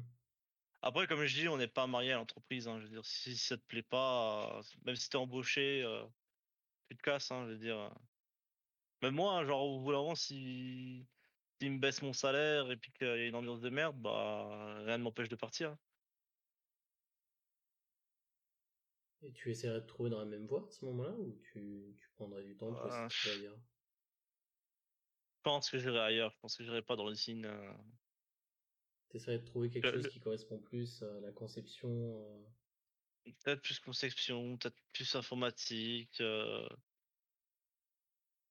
[0.83, 2.69] Après, comme je dis, on n'est pas marié à l'entreprise.
[2.69, 6.05] Hein, je veux dire, si ça te plaît pas, même si t'es embauché, euh,
[6.91, 7.31] tu te casses.
[7.31, 7.91] Hein, je veux dire.
[9.03, 11.07] Même moi, hein, genre au bout d'un moment, si
[11.61, 14.83] s'il me baisse mon salaire et puis qu'il y a une ambiance de merde, bah
[14.85, 15.77] rien ne m'empêche de partir.
[19.23, 22.09] Et tu essaierais de trouver dans la même voie à ce moment-là ou tu, tu
[22.17, 23.74] prendrais du temps pour essayer de ailleurs Je
[25.45, 26.33] pense que j'irai ailleurs.
[26.33, 27.45] Je pense que j'irai pas dans l'usine.
[27.45, 27.73] Euh,
[29.11, 31.89] T'essaierais de trouver quelque chose qui correspond plus à la conception.
[31.91, 33.33] Euh.
[33.45, 36.69] Peut-être plus conception, peut-être plus informatique, euh.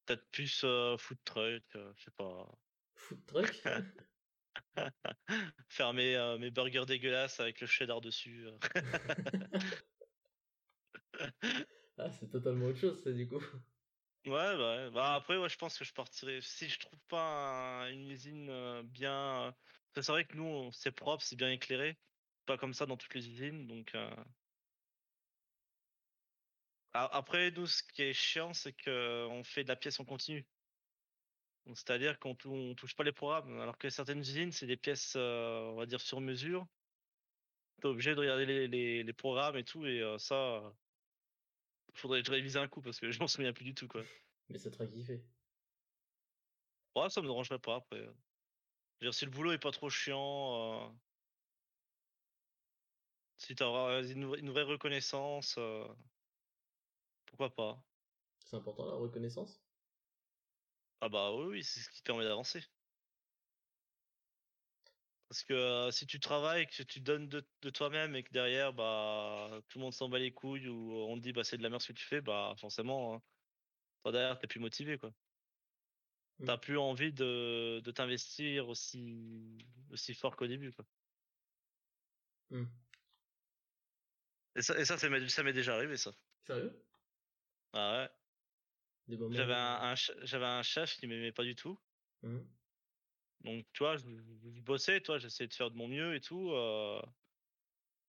[0.06, 2.50] peut-être plus euh, food truck, je sais pas.
[2.96, 3.62] Food truck?
[5.68, 8.48] Faire mes, mes burgers dégueulasses avec le cheddar dessus.
[11.98, 13.44] ah, c'est totalement autre chose, ça, du coup.
[14.26, 16.40] Ouais, bah, bah après, je pense que je partirais.
[16.42, 19.54] Si je trouve pas une usine bien
[20.02, 21.98] c'est vrai que nous, c'est propre, c'est bien éclairé.
[22.46, 23.94] Pas comme ça dans toutes les usines, donc.
[23.96, 24.10] Euh
[26.94, 30.46] après, nous, ce qui est chiant, c'est qu'on fait de la pièce en continu.
[31.76, 35.14] C'est-à-dire qu'on tou- on touche pas les programmes, alors que certaines usines, c'est des pièces,
[35.18, 36.68] euh, on va dire, sur mesure.
[37.82, 40.74] T'es obligé de regarder les, programmes et tout, et euh, ça,
[41.94, 44.04] faudrait que je révise un coup parce que je m'en souviens plus du tout, quoi.
[44.50, 45.22] Mais ça te fera kiffer.
[46.96, 48.00] Ouais, ça me dérangerait pas après.
[48.02, 48.14] Je veux
[49.02, 50.94] dire, si le boulot est pas trop chiant, euh,
[53.38, 55.88] si t'as une, vraie- une vraie reconnaissance, euh,
[57.26, 57.84] pourquoi pas.
[58.46, 59.66] C'est important la reconnaissance?
[61.02, 62.64] Ah bah oui, oui, c'est ce qui te permet d'avancer.
[65.34, 68.72] Parce que euh, si tu travailles, que tu donnes de, de toi-même et que derrière,
[68.72, 71.64] bah, tout le monde s'en bat les couilles ou on te dit, bah, c'est de
[71.64, 73.22] la merde ce que tu fais, bah, forcément, hein,
[74.04, 75.12] toi derrière, t'es plus motivé, quoi.
[76.46, 79.58] T'as plus envie de, de t'investir aussi,
[79.92, 80.86] aussi fort qu'au début, quoi.
[82.52, 82.66] Hmm.
[84.56, 86.12] Et ça, et ça, ça m'est déjà arrivé, ça.
[86.46, 86.86] Sérieux?
[87.74, 88.08] Ah
[89.08, 89.30] ouais.
[89.32, 89.96] J'avais un,
[90.60, 91.80] un chef qui m'aimait pas du tout.
[92.22, 92.40] Hmm.
[93.44, 94.06] Donc, tu vois, je,
[94.56, 96.52] je bossais, toi, j'essayais de faire de mon mieux et tout.
[96.52, 97.02] euh,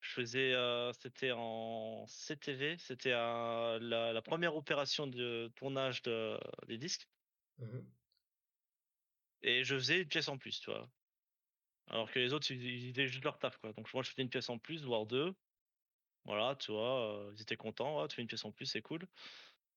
[0.00, 6.78] je faisais, euh, c'était en CTV, c'était la, la première opération de tournage de, des
[6.78, 7.08] disques.
[7.58, 7.84] Mhm.
[9.42, 10.88] Et je faisais une pièce en plus, tu vois.
[11.88, 13.72] Alors que les autres, ils, faisaient juste leur taf, quoi.
[13.72, 15.34] Donc, moi, je faisais une pièce en plus, voire deux.
[16.24, 18.00] Voilà, tu vois, euh, ils étaient contents.
[18.00, 19.06] Ouais, tu fais une pièce en plus, c'est cool.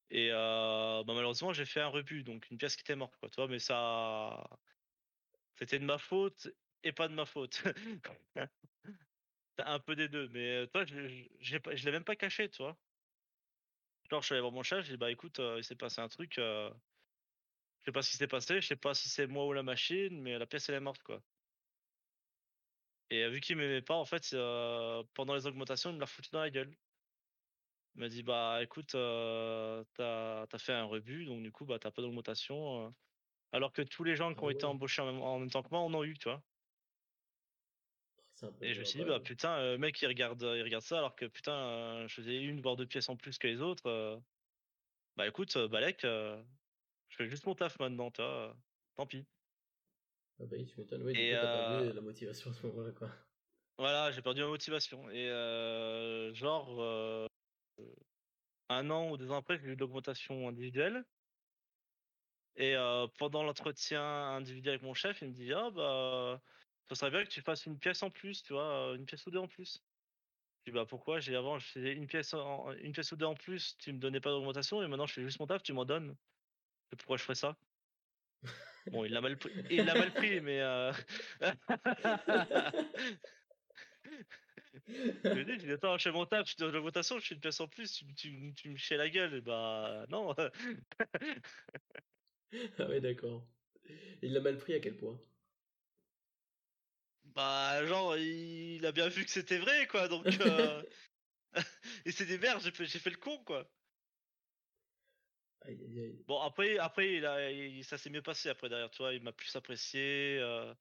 [0.09, 3.29] Et euh, bah, malheureusement, j'ai fait un rebut, donc une pièce qui était morte, quoi.
[3.29, 4.43] Tu vois, mais ça.
[5.59, 6.47] C'était de ma faute
[6.83, 7.63] et pas de ma faute.
[9.59, 10.27] un peu des deux.
[10.29, 11.07] Mais toi, je,
[11.39, 12.77] je, je l'ai même pas caché, tu vois.
[14.09, 16.07] Genre, je suis allé voir mon chat, j'ai dit, bah écoute, il s'est passé un
[16.07, 16.37] truc.
[16.39, 16.69] euh,
[17.81, 19.63] je sais pas ce qui s'est passé, je sais pas si c'est moi ou la
[19.63, 21.23] machine, mais la pièce, elle est morte, quoi.
[23.09, 24.29] Et vu qu'il m'aimait pas, en fait,
[25.13, 26.77] pendant les augmentations, il me l'a foutu dans la gueule.
[27.95, 31.91] Il m'a dit, bah écoute, t'as as fait un rebut, donc du coup, bah t'as
[31.91, 32.93] pas d'augmentation.
[33.53, 33.57] Euh.
[33.57, 34.67] Alors que tous les gens qui Ah ont été ouais?
[34.67, 36.43] embauchés en même, en même temps que moi en ont eu, tu vois?
[38.39, 38.51] Peu.
[38.61, 41.15] Et je me suis dit, bah putain, euh, mec, il regarde, il regarde ça, alors
[41.15, 41.53] que putain,
[42.03, 43.85] euh, je faisais une voire deux pièces en plus que les autres.
[43.87, 44.17] euh.
[45.17, 46.43] Bah écoute, euh, Balek, euh,
[47.09, 48.51] je fais juste mon taf maintenant, tu vois.
[48.51, 48.55] euh,
[48.95, 49.27] Tant pis.
[50.39, 51.03] Ah bah oui, tu m'étonnes.
[51.03, 53.09] Oui, du Et, coup, t'as perdu euh, la motivation à ce moment-là, quoi.
[53.77, 55.09] Voilà, j'ai perdu ma motivation.
[55.09, 57.27] Et euh, genre, euh,
[58.69, 61.03] un an ou deux ans après, j'ai eu de l'augmentation individuelle.
[62.57, 62.75] Et
[63.17, 66.41] pendant l'entretien individuel avec mon chef, il me dit Ah, bah,
[66.89, 69.31] ça serait bien que tu fasses une pièce en plus, tu vois, une pièce ou
[69.31, 69.85] deux en plus.
[70.65, 71.19] Je dis Bah, pourquoi?
[71.19, 74.21] J'ai avant, je faisais une pièce, une pièce ou deux en plus, tu me donnais
[74.21, 76.17] pas d'augmentation, et maintenant je fais juste mon taf, tu m'en donnes.
[76.93, 77.57] Et pourquoi je ferais ça?
[78.91, 80.61] Bon, il l'a mal pris, il l'a mal pris, mais.
[80.61, 80.91] euh,
[85.23, 87.41] Je lui dit, attends, je fais mon taf, je te donne l'augmentation, je fais une
[87.41, 90.33] pièce en plus, tu, tu, tu me chies la gueule, et bah non.
[92.79, 93.47] Ah ouais, d'accord.
[94.23, 95.19] Il l'a mal pris à quel point?
[97.23, 100.39] Bah, genre, il a bien vu que c'était vrai, quoi, donc.
[100.39, 100.83] euh,
[102.05, 103.71] Et c'est des merdes, j'ai fait, j'ai fait le con, quoi.
[105.61, 106.25] Aïe, aïe, aïe.
[106.27, 109.23] Bon, après, après il a, il- ça s'est mieux passé, après, derrière, tu vois, il
[109.23, 110.37] m'a plus apprécié.
[110.39, 110.73] euh,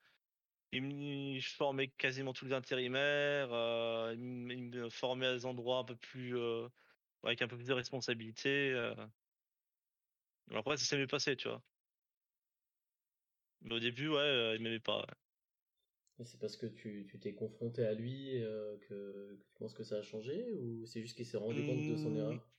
[0.72, 5.34] il me, je formais quasiment tous les intérimaires, euh, il, me, il me formait à
[5.34, 6.36] des endroits un peu plus.
[6.38, 6.68] euh,
[7.24, 8.72] avec un peu plus de responsabilité.
[8.72, 8.94] euh.
[10.54, 11.62] Après, ça s'est mieux passé, tu vois.
[13.60, 15.00] Mais au début, ouais, euh, il m'aimait pas.
[15.00, 15.14] ouais.
[16.24, 19.82] C'est parce que tu tu t'es confronté à lui euh, que, que tu penses que
[19.84, 22.50] ça a changé ou c'est juste qu'il s'est rendu compte de son Hmm, erreur?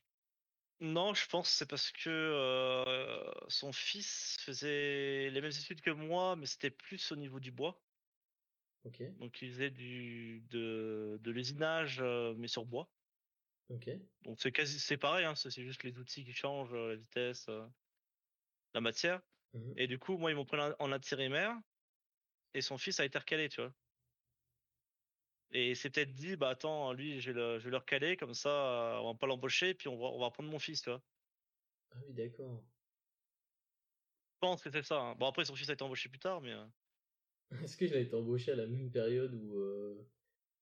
[0.80, 5.90] Non, je pense que c'est parce que euh, son fils faisait les mêmes études que
[5.90, 7.84] moi, mais c'était plus au niveau du bois.
[9.18, 12.90] Donc il faisait du de, de l'usinage, euh, mais sur bois.
[13.68, 13.88] Ok.
[14.22, 16.96] Donc c'est quasi c'est pareil, hein, c'est c'est juste les outils qui changent, euh, la
[16.96, 17.66] vitesse, euh,
[18.74, 19.22] la matière.
[19.52, 19.78] Mhm.
[19.78, 21.56] Et du coup, moi, ils m'ont pris en intérimaire,
[22.54, 23.74] et son fils a été recalé, tu vois.
[25.50, 28.16] Et il s'est peut-être dit, bah attends, lui, je vais le, je vais le recaler,
[28.16, 30.82] comme ça, euh, on va pas l'embaucher, puis on va, on va prendre mon fils,
[30.82, 31.02] tu vois.
[31.90, 32.64] Ah oui, d'accord.
[34.42, 35.00] Je pense que c'est ça.
[35.00, 35.14] hein.
[35.16, 36.54] Bon, après, son fils a été embauché plus tard, mais.
[37.62, 40.10] Est-ce qu'il a été embauché à la même période où, euh,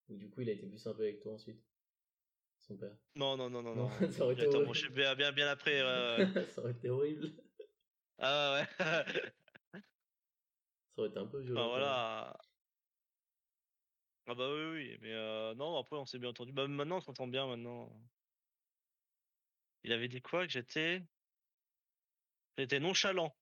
[0.08, 1.64] où du coup il a été plus sympa avec toi ensuite?
[2.68, 2.96] Son père.
[3.14, 4.90] Non, non, non, non, Non, ça aurait été horrible.
[4.90, 5.82] bien, bien, bien après.
[5.82, 6.26] ouais.
[6.50, 7.30] ça aurait été horrible.
[8.18, 8.84] ah ouais.
[10.96, 11.68] Ça aurait été un peu violent.
[11.68, 12.38] Voilà.
[14.28, 16.52] Ah bah oui, oui, mais euh, non, après, on s'est bien entendu.
[16.52, 17.92] Bah maintenant, on s'entend bien, maintenant.
[19.84, 21.02] Il avait dit quoi que j'étais?
[22.58, 23.36] J'étais nonchalant.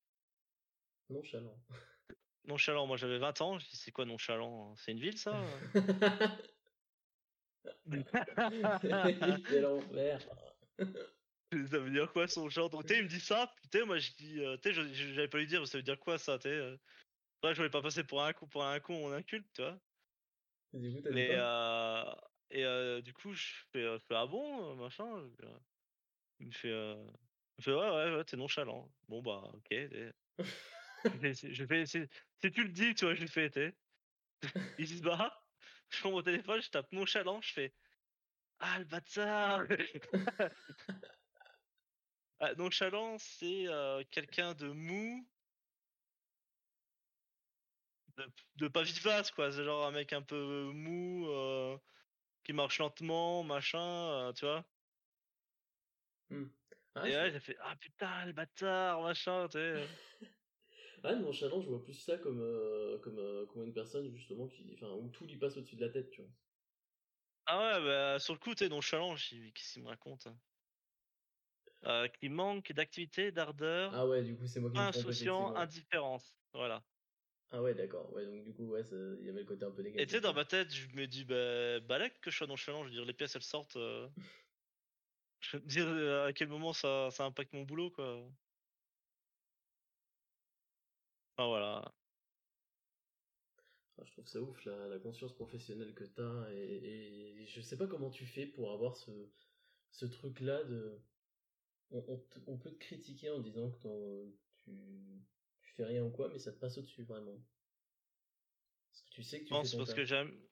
[1.09, 1.57] Nonchalant.
[2.47, 3.59] Nonchalant, moi j'avais 20 ans.
[3.59, 4.75] Je dis, c'est quoi nonchalant?
[4.77, 5.41] C'est une ville, ça?
[9.47, 10.19] Quel enfer.
[11.53, 12.69] Ça veut dire quoi son genre?
[12.71, 15.67] Donc, il me dit ça, putain, moi je dis, euh, tu j'avais pas lui dire,
[15.69, 16.55] ça veut dire quoi ça, tu sais.
[16.55, 16.77] euh?
[17.45, 19.63] Ouais, je voulais pas passer pour un con, pour un con ou un inculte, tu
[19.63, 19.81] vois.
[20.73, 22.05] Et du coup, Mais, euh,
[22.51, 25.07] et euh, du coup, je fais, euh, je fais ah bon, euh, machin.
[25.43, 25.59] euh,
[26.41, 26.97] Il me fait, euh,
[27.59, 28.95] il me fait ouais, ouais, ouais, t'es nonchalant.
[29.09, 29.69] Bon, bah, ok.
[31.13, 32.09] Je fais, c'est- je fais, c'est-
[32.43, 33.79] si tu le dis, tu vois, je lui fais, t'es.
[34.79, 35.44] Il se bat,
[35.95, 37.75] je prends mon téléphone, je tape nonchalant, je fais
[38.61, 39.65] Ah le bâtard
[42.41, 45.27] ah, Nonchalant, c'est euh, quelqu'un de mou,
[48.17, 48.27] de,
[48.57, 49.53] de pas vivace, quoi.
[49.53, 51.79] C'est genre un mec un peu mou, euh,
[52.45, 54.65] qui marche lentement, machin, euh, tu vois.
[56.31, 56.47] Hmm.
[56.95, 59.89] Ah, Et ouais, j'ai fait Ah putain, le bâtard, machin, tu sais.
[61.05, 64.73] Ah, nonchalant, je vois plus ça comme, euh, comme, euh, comme une personne justement qui,
[64.75, 66.31] enfin, où tout lui passe au-dessus de la tête, tu vois.
[67.47, 70.39] Ah ouais, bah, sur le coup, t'es nonchalant, qu'est-ce qu'il me raconte hein
[71.87, 76.39] euh, Qui manque d'activité, d'ardeur, Ah ouais, du coup, c'est moi qui insouciant, indifférence.
[76.53, 76.85] Voilà.
[77.51, 78.13] Ah ouais, d'accord.
[78.13, 80.03] Ouais, donc du coup, ouais, il y avait le côté un peu négatif.
[80.03, 82.83] Et tu sais, dans ma tête, je me dis, bah, balèque que je sois nonchalant,
[82.85, 83.77] je veux dire, les pièces elles sortent.
[83.77, 84.09] euh,
[85.41, 88.29] Je veux dire euh, à quel moment ça, ça impacte mon boulot, quoi.
[91.37, 91.95] Enfin voilà.
[93.99, 97.77] Ah, je trouve ça ouf, la, la conscience professionnelle que t'as, et, et je sais
[97.79, 99.33] pas comment tu fais pour avoir ce,
[99.91, 101.07] ce truc-là de...
[101.91, 105.27] On, on te- on peut te critiquer en disant que tu,
[105.63, 107.45] tu fais rien ou quoi, mais ça te passe au-dessus, vraiment.
[108.91, 109.95] Parce que tu sais que Je tu pense fais ton parce taf.
[109.95, 110.49] que j'aime,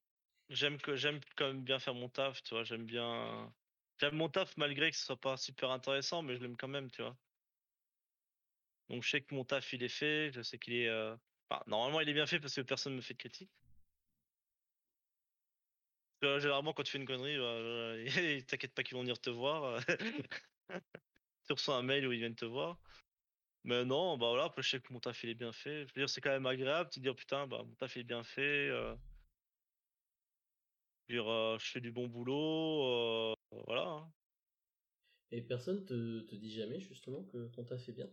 [0.49, 2.65] j'aime que j'aime quand même bien faire mon taf, tu vois.
[2.65, 3.55] J'aime bien,
[4.01, 6.91] j'aime mon taf malgré que ce soit pas super intéressant, mais je l'aime quand même,
[6.91, 7.19] tu vois.
[8.89, 11.17] Donc je sais que mon taf il est fait, je sais qu'il est, euh,
[11.67, 13.51] normalement il est bien fait parce que personne me fait de critique.
[16.23, 19.65] Généralement quand tu fais une connerie, euh, t'inquiète pas qu'ils vont venir te voir.
[19.65, 19.81] euh.
[21.47, 22.79] tu reçois un mail où ils viennent te voir.
[23.65, 25.87] Mais non, bah voilà, après je sais que mon taf il est bien fait.
[25.89, 28.01] Je veux dire, c'est quand même agréable de te dire putain, bah mon taf il
[28.01, 28.69] est bien fait.
[28.71, 28.97] euh.
[31.09, 33.83] Je dire, euh, je fais du bon boulot, voilà.
[33.89, 34.13] hein.
[35.33, 38.09] Et personne te, te dit jamais, justement, que ton taf est bien?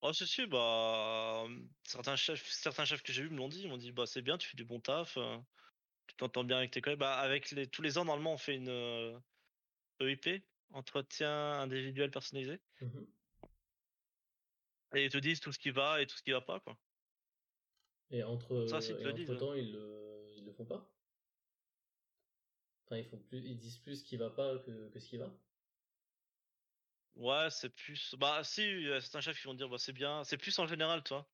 [0.00, 3.62] Oh, si, si, bah, euh, certains chefs, certains chefs que j'ai vus me l'ont dit.
[3.62, 5.36] Ils m'ont dit, bah, c'est bien, tu fais du bon taf, euh,
[6.06, 7.00] tu t'entends bien avec tes collègues.
[7.00, 9.18] Bah, avec les, tous les ans, normalement, on fait une euh,
[10.00, 12.60] EIP, entretien individuel personnalisé.
[12.80, 13.06] Mhm.
[14.94, 16.76] Et ils te disent tout ce qui va et tout ce qui va pas, quoi.
[18.10, 20.88] Et entre, Ça, s'ils te disent, entre temps, ils le, ils le font pas?
[22.86, 25.18] Enfin, ils, font plus, ils disent plus ce qui va pas que, que ce qui
[25.18, 25.30] va?
[27.18, 28.14] Ouais, c'est plus.
[28.14, 30.24] Bah, si, certains chefs qui vont dire, bah, c'est bien.
[30.24, 31.30] C'est plus en général, toi.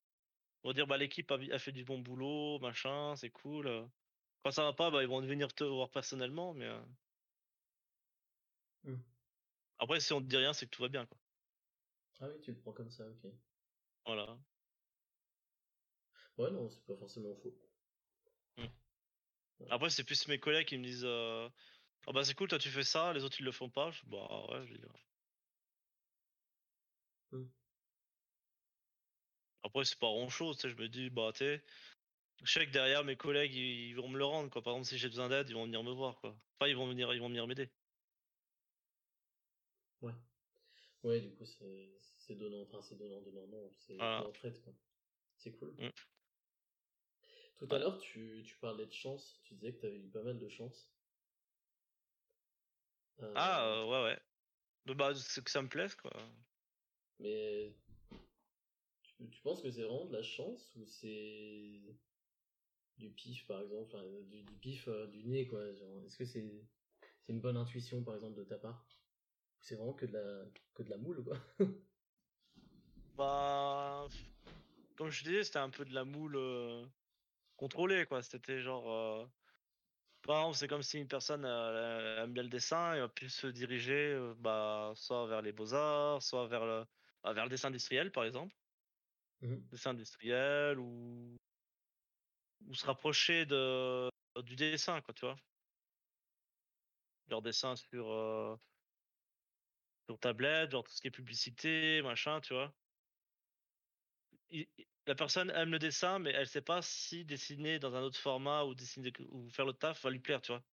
[0.65, 3.69] Ils vont dire, bah, l'équipe a, a fait du bon boulot, machin, c'est cool.
[3.69, 3.87] euh.
[4.45, 6.67] Quand ça va pas, bah, ils vont venir te voir personnellement, mais.
[6.67, 6.81] euh,
[8.85, 9.01] Hmm.
[9.79, 11.19] Après, si on te dit rien, c'est que tout va bien, quoi.
[12.19, 13.27] Ah oui, tu le prends comme ça, ok.
[14.07, 14.39] Voilà.
[16.39, 17.59] Ouais, non, c'est pas forcément faux.
[19.69, 21.49] Après, c'est plus mes collègues qui me disent euh,
[22.07, 23.91] Ah bah c'est cool, toi tu fais ça, les autres ils le font pas.
[23.93, 24.93] Je, bah ouais, je veux dire.
[27.31, 27.45] Hmm.
[29.65, 31.65] Après, c'est pas grand chose, tu sais, je me dis, bah tu sais,
[32.43, 34.63] je sais que derrière mes collègues ils, vont me le rendre, quoi.
[34.63, 36.37] Par exemple, si j'ai besoin d'aide, ils vont venir me voir, quoi.
[36.59, 37.71] Enfin, ils vont venir, ils vont venir m'aider.
[40.03, 40.13] Ouais.
[41.03, 44.75] Ouais, du coup, c'est donnant, enfin, c'est donnant, donnant, non, c'est l'entraide, quoi.
[45.39, 45.75] C'est cool.
[45.79, 45.89] Mm.
[47.57, 50.23] Tout à l'heure, tu, tu parlais de chance, tu disais que tu avais eu pas
[50.23, 50.91] mal de chance.
[53.23, 54.19] Euh, Ah ouais, ouais.
[54.85, 56.13] Bah, Bah, c'est que ça me plaise, quoi.
[57.21, 57.73] Mais
[59.19, 61.81] tu, penses que c'est vraiment de la chance ou c'est
[62.99, 63.97] du pif, par exemple,
[64.29, 65.61] du, pif euh, du nez, quoi.
[66.07, 66.45] Est-ce que c'est
[67.29, 68.87] une bonne intuition, par exemple, de ta part?
[69.59, 70.45] Ou c'est vraiment que de la,
[70.75, 71.39] que de la moule, quoi?
[73.17, 74.09] Bah,
[74.97, 76.85] comme je disais, c'était un peu de la moule euh,
[77.57, 78.23] contrôlée, quoi.
[78.23, 78.91] C'était genre.
[78.93, 79.27] euh,
[80.23, 83.47] Par exemple, c'est comme si une personne aime bien le dessin et va plus se
[83.49, 86.85] diriger bah, soit vers les beaux-arts, soit vers le,
[87.23, 88.55] bah, vers le dessin industriel, par exemple.
[89.45, 89.69] Mhm.
[89.71, 91.37] Dessin industriel ou,
[92.67, 94.11] ou se rapprocher de,
[94.43, 95.37] du dessin, quoi, tu vois?
[97.27, 98.57] Leur dessin sur, euh,
[100.09, 102.75] sur tablette, genre tout ce qui est publicité, machin, tu vois?
[104.49, 104.67] Il-
[105.07, 108.65] la personne aime le dessin, mais elle sait pas si dessiner dans un autre format
[108.65, 110.65] ou dessiner ou faire le taf va lui plaire, tu vois?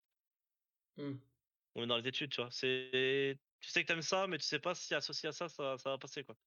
[0.98, 1.22] Hmm.
[1.76, 2.52] On est dans les études, tu vois?
[2.52, 5.78] C'est, tu sais que t'aimes ça, mais tu sais pas si associé à ça, ça,
[5.78, 6.38] ça va passer, quoi.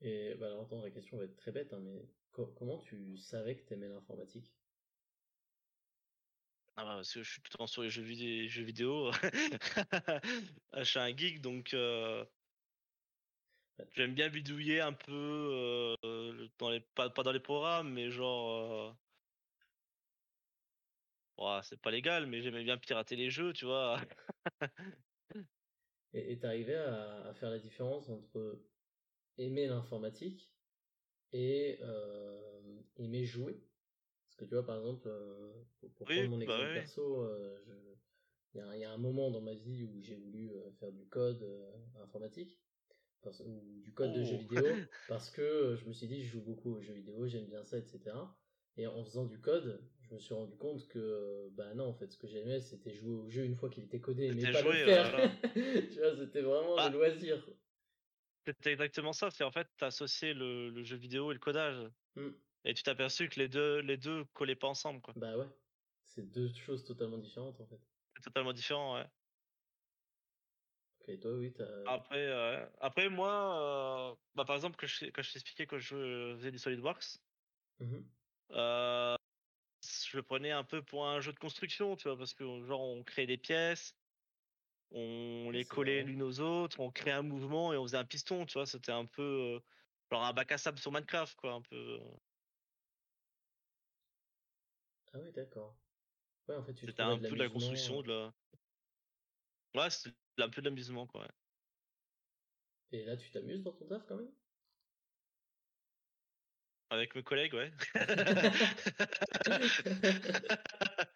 [0.00, 3.16] Et bah alors attends, la question va être très bête, hein, mais co- comment tu
[3.16, 4.56] savais que t'aimais l'informatique?
[6.76, 8.04] Ah bah, parce que je suis tout le temps sur les jeux
[8.48, 9.10] jeux vidéo.
[10.72, 12.26] Ah, je suis un geek donc heu
[13.92, 18.96] j'aime bien bidouiller un peu, heu, dans les pas pas dans les programmes, mais genre,
[21.38, 24.00] ouah, c'est pas légal, mais j'aimais bien pirater les jeux, tu vois?
[26.12, 28.64] Et et tu arrivais à à faire la différence entre
[29.38, 30.54] aimer l'informatique
[31.32, 33.68] et hem, aimer jouer?
[34.26, 37.26] Parce que tu vois, par exemple, heu, pour pour prendre mon bah, exemple perso,
[37.66, 37.72] je
[38.54, 40.50] il y a un il y a un moment dans ma vie où j'ai voulu,
[40.78, 41.44] faire du code,
[42.02, 42.62] informatique,
[43.22, 44.38] parce ou du code de jeux Oh!
[44.38, 47.64] vidéo, parce que, je me suis dit: «Je joue beaucoup aux jeux vidéo, j'aime bien
[47.64, 48.38] ça et cetera»
[48.76, 52.10] et en faisant du code, je me suis rendu compte que, bah, non, en fait,
[52.12, 54.74] ce que j'aimais, c'était jouer au jeu une fois qu'il était codé, mais pas le
[54.76, 55.12] faire.
[55.12, 55.40] voilà.
[55.92, 56.16] Tu vois?
[56.16, 57.48] C'était vraiment le Bah loisir.
[58.52, 61.90] C'était exactement ça, c'est en fait, tu associais le le jeu vidéo et le codage
[62.16, 62.34] Mmh.
[62.64, 65.16] et tu t'es aperçu que les 2 les 2 collaient pas ensemble, quoi.
[65.16, 65.48] Bah, ouais.
[66.04, 67.80] C'est 2 choses totalement différentes, en fait.
[68.16, 69.06] C'est totalement différent, ouais.
[71.00, 71.52] OK, et toi, oui,
[71.86, 75.78] Après, heu, après moi, heu, bah, par exemple, que je t'ai quand je t'expliquais que
[75.78, 77.18] je faisais du SolidWorks,
[77.78, 78.04] mmh mh.
[78.50, 79.16] heu,
[79.84, 82.18] je le prenais un peu pour un jeu de construction, tu vois?
[82.18, 83.94] Parce que, genre, on créait des pièces,
[84.90, 88.46] on les collait l'une aux autres, on créait un mouvement et on faisait un piston,
[88.46, 88.66] tu vois?
[88.66, 89.60] C'était un peu, heu,
[90.12, 92.00] genre un bac à sable sur Minecraft, quoi, un peu, heu,
[95.12, 95.80] Ah ouais, d'accord.
[96.48, 98.32] Ouais, en fait, tu c'était un de peu de la construction, de la
[99.74, 101.28] ouais, c'était un peu de l'amusement, quoi,
[102.92, 104.32] et là, tu t'amuses dans ton taf quand même?
[106.94, 107.72] Avec mes collègues, ouais.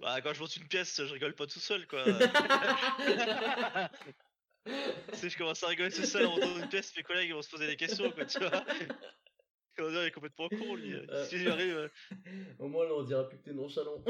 [0.00, 2.04] Bah, quand je monte une pièce, je rigole pas tout seul, quoi,
[5.14, 7.50] sais, je commence à rigoler tout seul en montant une pièce, mes collègues vont se
[7.50, 8.50] poser des questions, quoi, tu vois?
[9.78, 10.94] Dire: «Il est complètement con lui,
[11.32, 11.90] lui arrive, heu?»
[12.60, 14.04] au moins, là, on dira plus que tu nonchalant.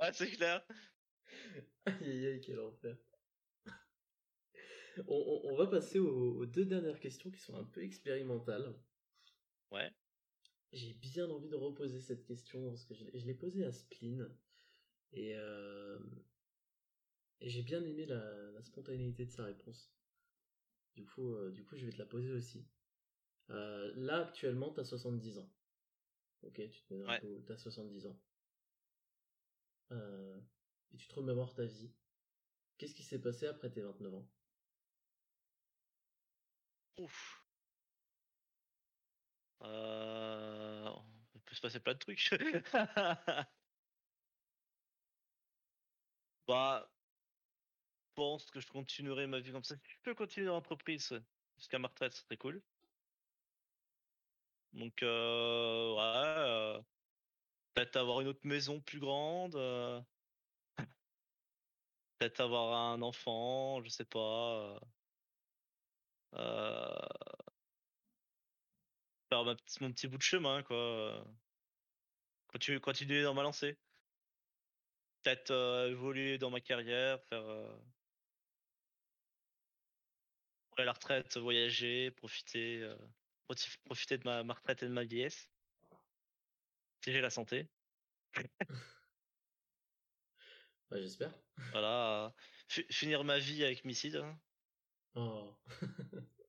[0.00, 0.62] Ouais, c'est clair.
[1.86, 2.96] Aïe, aïe, aïe, quel enfer.
[5.06, 5.14] On
[5.44, 8.74] on on va passer aux aux 2 dernières questions qui sont un peu expérimentales.
[9.70, 9.92] Ouais.
[10.72, 13.70] J'ai bien envie de reposer cette question parce que je l'ai je l'ai posée à
[13.70, 14.28] Spleen
[15.12, 16.24] et hem
[17.42, 19.92] et j'ai bien aimé la la spontanéité de sa réponse.
[20.96, 22.66] Du coup, heu, du coup, je vais te la poser aussi.
[23.50, 25.50] Heu, là, actuellement, tu as 70 ans.
[26.42, 27.20] OK, tu te mets dans la Ouais.
[27.20, 28.18] peau, tu as 70 ans.
[30.92, 31.90] Et tu te remémores ta vie.
[32.78, 34.30] Qu'est-ce qui s'est passé après tes 29 ans?
[36.96, 37.44] Ouf.
[39.60, 40.92] Heu,
[41.34, 42.30] il peut se passer plein de trucs.
[46.46, 46.88] Bah,
[48.08, 49.74] je pense que je continuerai ma vie comme ça.
[49.86, 51.20] Je peux continuer dans l'entreprise
[51.56, 52.62] jusqu'à ma retraite, ce serait cool.
[54.72, 56.02] Donc heu, ouais,
[56.78, 56.82] heu,
[57.74, 60.02] peut-être avoir une autre maison plus grande, heu,
[62.18, 64.80] peut-être avoir un enfant, je sais pas, heu
[66.32, 67.08] Faire
[69.44, 71.24] ma pt mon petit bout de chemin quoi,
[72.48, 73.78] continuer dans ma lancée.
[75.22, 75.52] Peut-être,
[75.90, 77.44] évoluer dans ma carrière, faire,
[80.72, 82.88] après la retraite, voyager, profiter,
[83.84, 85.50] profiter de ma ma retraite et de ma vieillesse.
[87.04, 87.68] Si j'ai la santé.
[90.92, 91.34] J'espère.
[91.70, 92.34] Voilà,
[92.68, 94.38] fi finir ma vie avec Missy, hein.
[95.14, 95.56] Oh,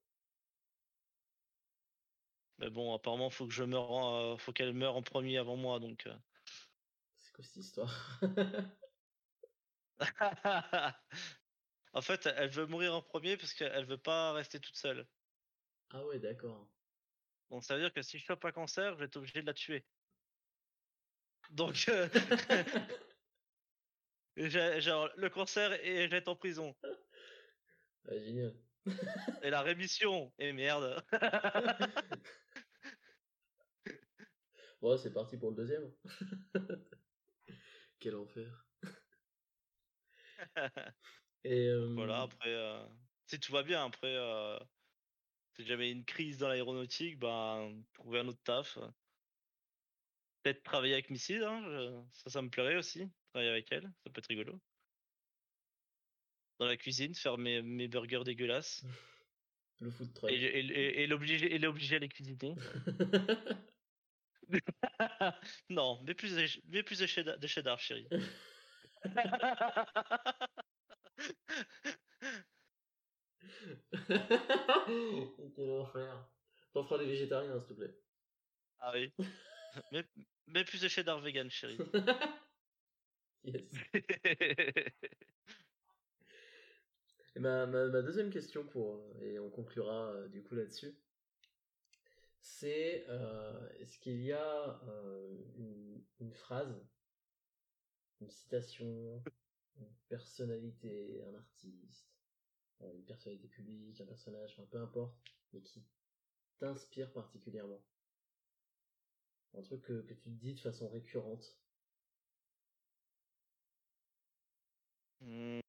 [2.57, 5.55] Mais bon apparemment faut que je meure en, heu, faut qu'elle meure en premier avant
[5.55, 6.14] moi donc, heu
[7.18, 8.20] c'est quoi cette histoire?
[11.93, 15.07] En fait, elle veut mourir en premier parce qu'elle veut pas rester toute seule.
[15.91, 16.68] Ah ouais, d'accord.
[17.49, 19.45] Donc ça veut dire que si je chope un cancer, je vais être obligé de
[19.47, 19.86] la tuer.
[21.51, 21.76] Donc
[24.36, 26.76] J'ai genre le cancer et je vais être en prison
[28.08, 28.54] Ah génial.
[29.43, 31.04] et la rémission et merde.
[34.82, 35.91] Bon, c'est parti pour le deuxième.
[37.99, 38.68] Quel enfer.
[41.43, 42.80] Et Donc voilà, après, heu,
[43.28, 44.60] si tout va bien, après, heu,
[45.58, 48.78] si jamais une crise dans l'aéronautique, ben, trouver un autre taf,
[50.43, 54.12] peut-être travailler avec Missy, hein, je ça, ça me plairait aussi, travailler avec elle, ça
[54.12, 54.62] peut être rigolo.
[56.60, 58.84] Dans la cuisine, faire mes mes burgers dégueulasses
[59.80, 60.32] le food truck.
[60.32, 62.56] et et et l'obliger et l'obliger à les cuisiner.
[65.70, 68.08] Non, mais plus mais plus de cheddar de cheddar chérie.
[75.56, 76.30] Quel enfer.
[76.74, 77.93] T'en feras des végétariens, s'il te plaît.
[78.80, 79.12] Ah oui.
[79.91, 80.04] Mais,
[80.47, 81.78] mais plus de cheddar vegan, chérie.
[83.43, 83.64] yes.
[87.36, 90.95] Et ma, ma, deuxième question, pour, et on conclura euh, du coup là-dessus,
[92.43, 95.38] c'est euh, est-ce qu'il y a euh,
[96.19, 96.77] une, phrase,
[98.21, 99.23] une citation,
[99.77, 102.13] une personnalité, un artiste,
[102.81, 105.17] euh, une personnalité publique, un personnage, enfin peu importe,
[105.53, 105.84] mais qui
[106.59, 107.81] t'inspire particulièrement?
[109.55, 111.57] Un truc que, que tu te dis de façon récurrente
[115.21, 115.62] mmh.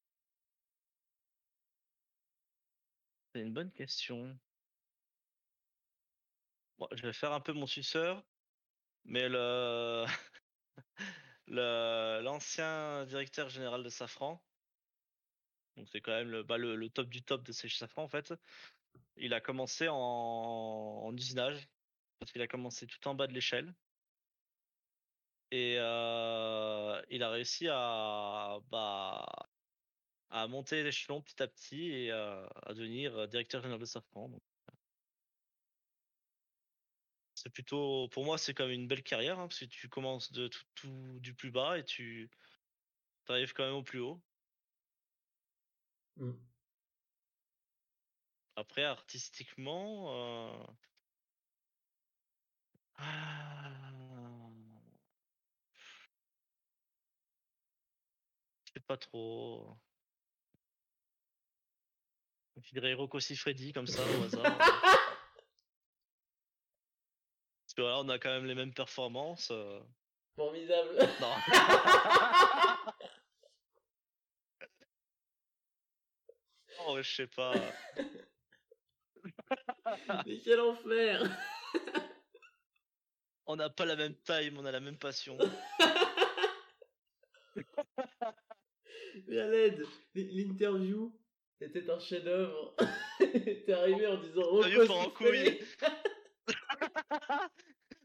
[3.35, 4.39] C'est une bonne question.
[6.93, 8.23] Je vais faire un peu mon suceur,
[9.05, 10.07] mais le
[11.49, 14.41] l'ancien directeur général de Safran,
[15.77, 18.33] donc c'est quand même le, bah, le, top du top de ces Safran en fait.
[19.17, 21.69] Il a commencé en, en usinage
[22.21, 23.75] parce qu'il a commencé tout en bas de l'échelle
[25.51, 29.44] et euh, il a réussi à bah,
[30.35, 34.31] à monter l'échelon petit à petit et à devenir directeur général de Safran.
[37.35, 40.49] c'est plutôt, pour moi, c'est comme une belle carrière hein, parce que tu commences de
[40.75, 42.31] tout, du plus bas et tu
[43.29, 44.21] arrives quand même au plus haut.
[46.17, 46.33] Mmh.
[48.57, 50.67] Après, artistiquement, euh...
[52.99, 53.71] ah...
[58.87, 59.79] pas trop.
[62.65, 64.43] Je dirais Rocco Freddy comme ça au hasard.
[67.63, 69.51] Parce que voilà, on a quand même les mêmes performances.
[69.51, 69.79] Euh.
[70.37, 70.97] Formidable.
[71.21, 71.35] Non.
[76.87, 77.53] oh, je sais pas.
[80.27, 81.23] mais quel enfer
[83.47, 85.37] On n'a pas la même taille, mais on a la même passion.
[89.27, 89.85] mais à l'aide,
[90.15, 91.15] l'interview
[91.65, 92.77] était un chef-d'œuvre.
[93.19, 95.61] T'es arrivé en disant Oh, en couille.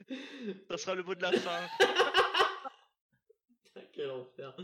[0.70, 1.68] Ça sera le mot de la fin.
[3.94, 4.56] Quel enfer.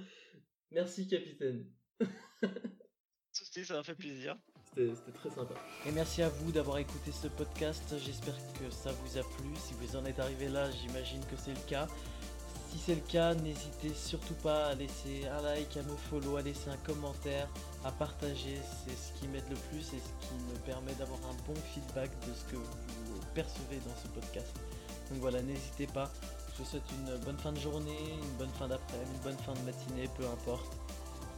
[0.71, 1.69] Merci, capitaine.
[3.31, 4.35] Ça m'a fait plaisir.
[4.75, 5.55] C'était très sympa.
[5.85, 7.95] Et merci à vous d'avoir écouté ce podcast.
[7.97, 9.55] J'espère que ça vous a plu.
[9.55, 11.87] Si vous en êtes arrivé là, j'imagine que c'est le cas.
[12.75, 16.41] Si c'est le cas, n'hésitez surtout pas à laisser un like, à me follow, à
[16.41, 17.47] laisser un commentaire,
[17.85, 18.59] à partager.
[18.83, 22.09] C'est ce qui m'aide le plus et ce qui me permet d'avoir un bon feedback
[22.27, 24.53] de ce que vous percevez dans ce podcast.
[25.09, 26.11] Donc voilà, n'hésitez pas.
[26.51, 29.53] Je vous souhaite une bonne fin de journée, une bonne fin d'après-midi, une bonne fin
[29.53, 30.75] de matinée, peu importe.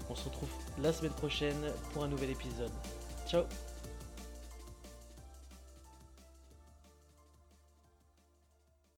[0.09, 0.49] On se retrouve
[0.81, 2.71] la semaine prochaine pour un nouvel épisode.
[3.27, 3.43] Ciao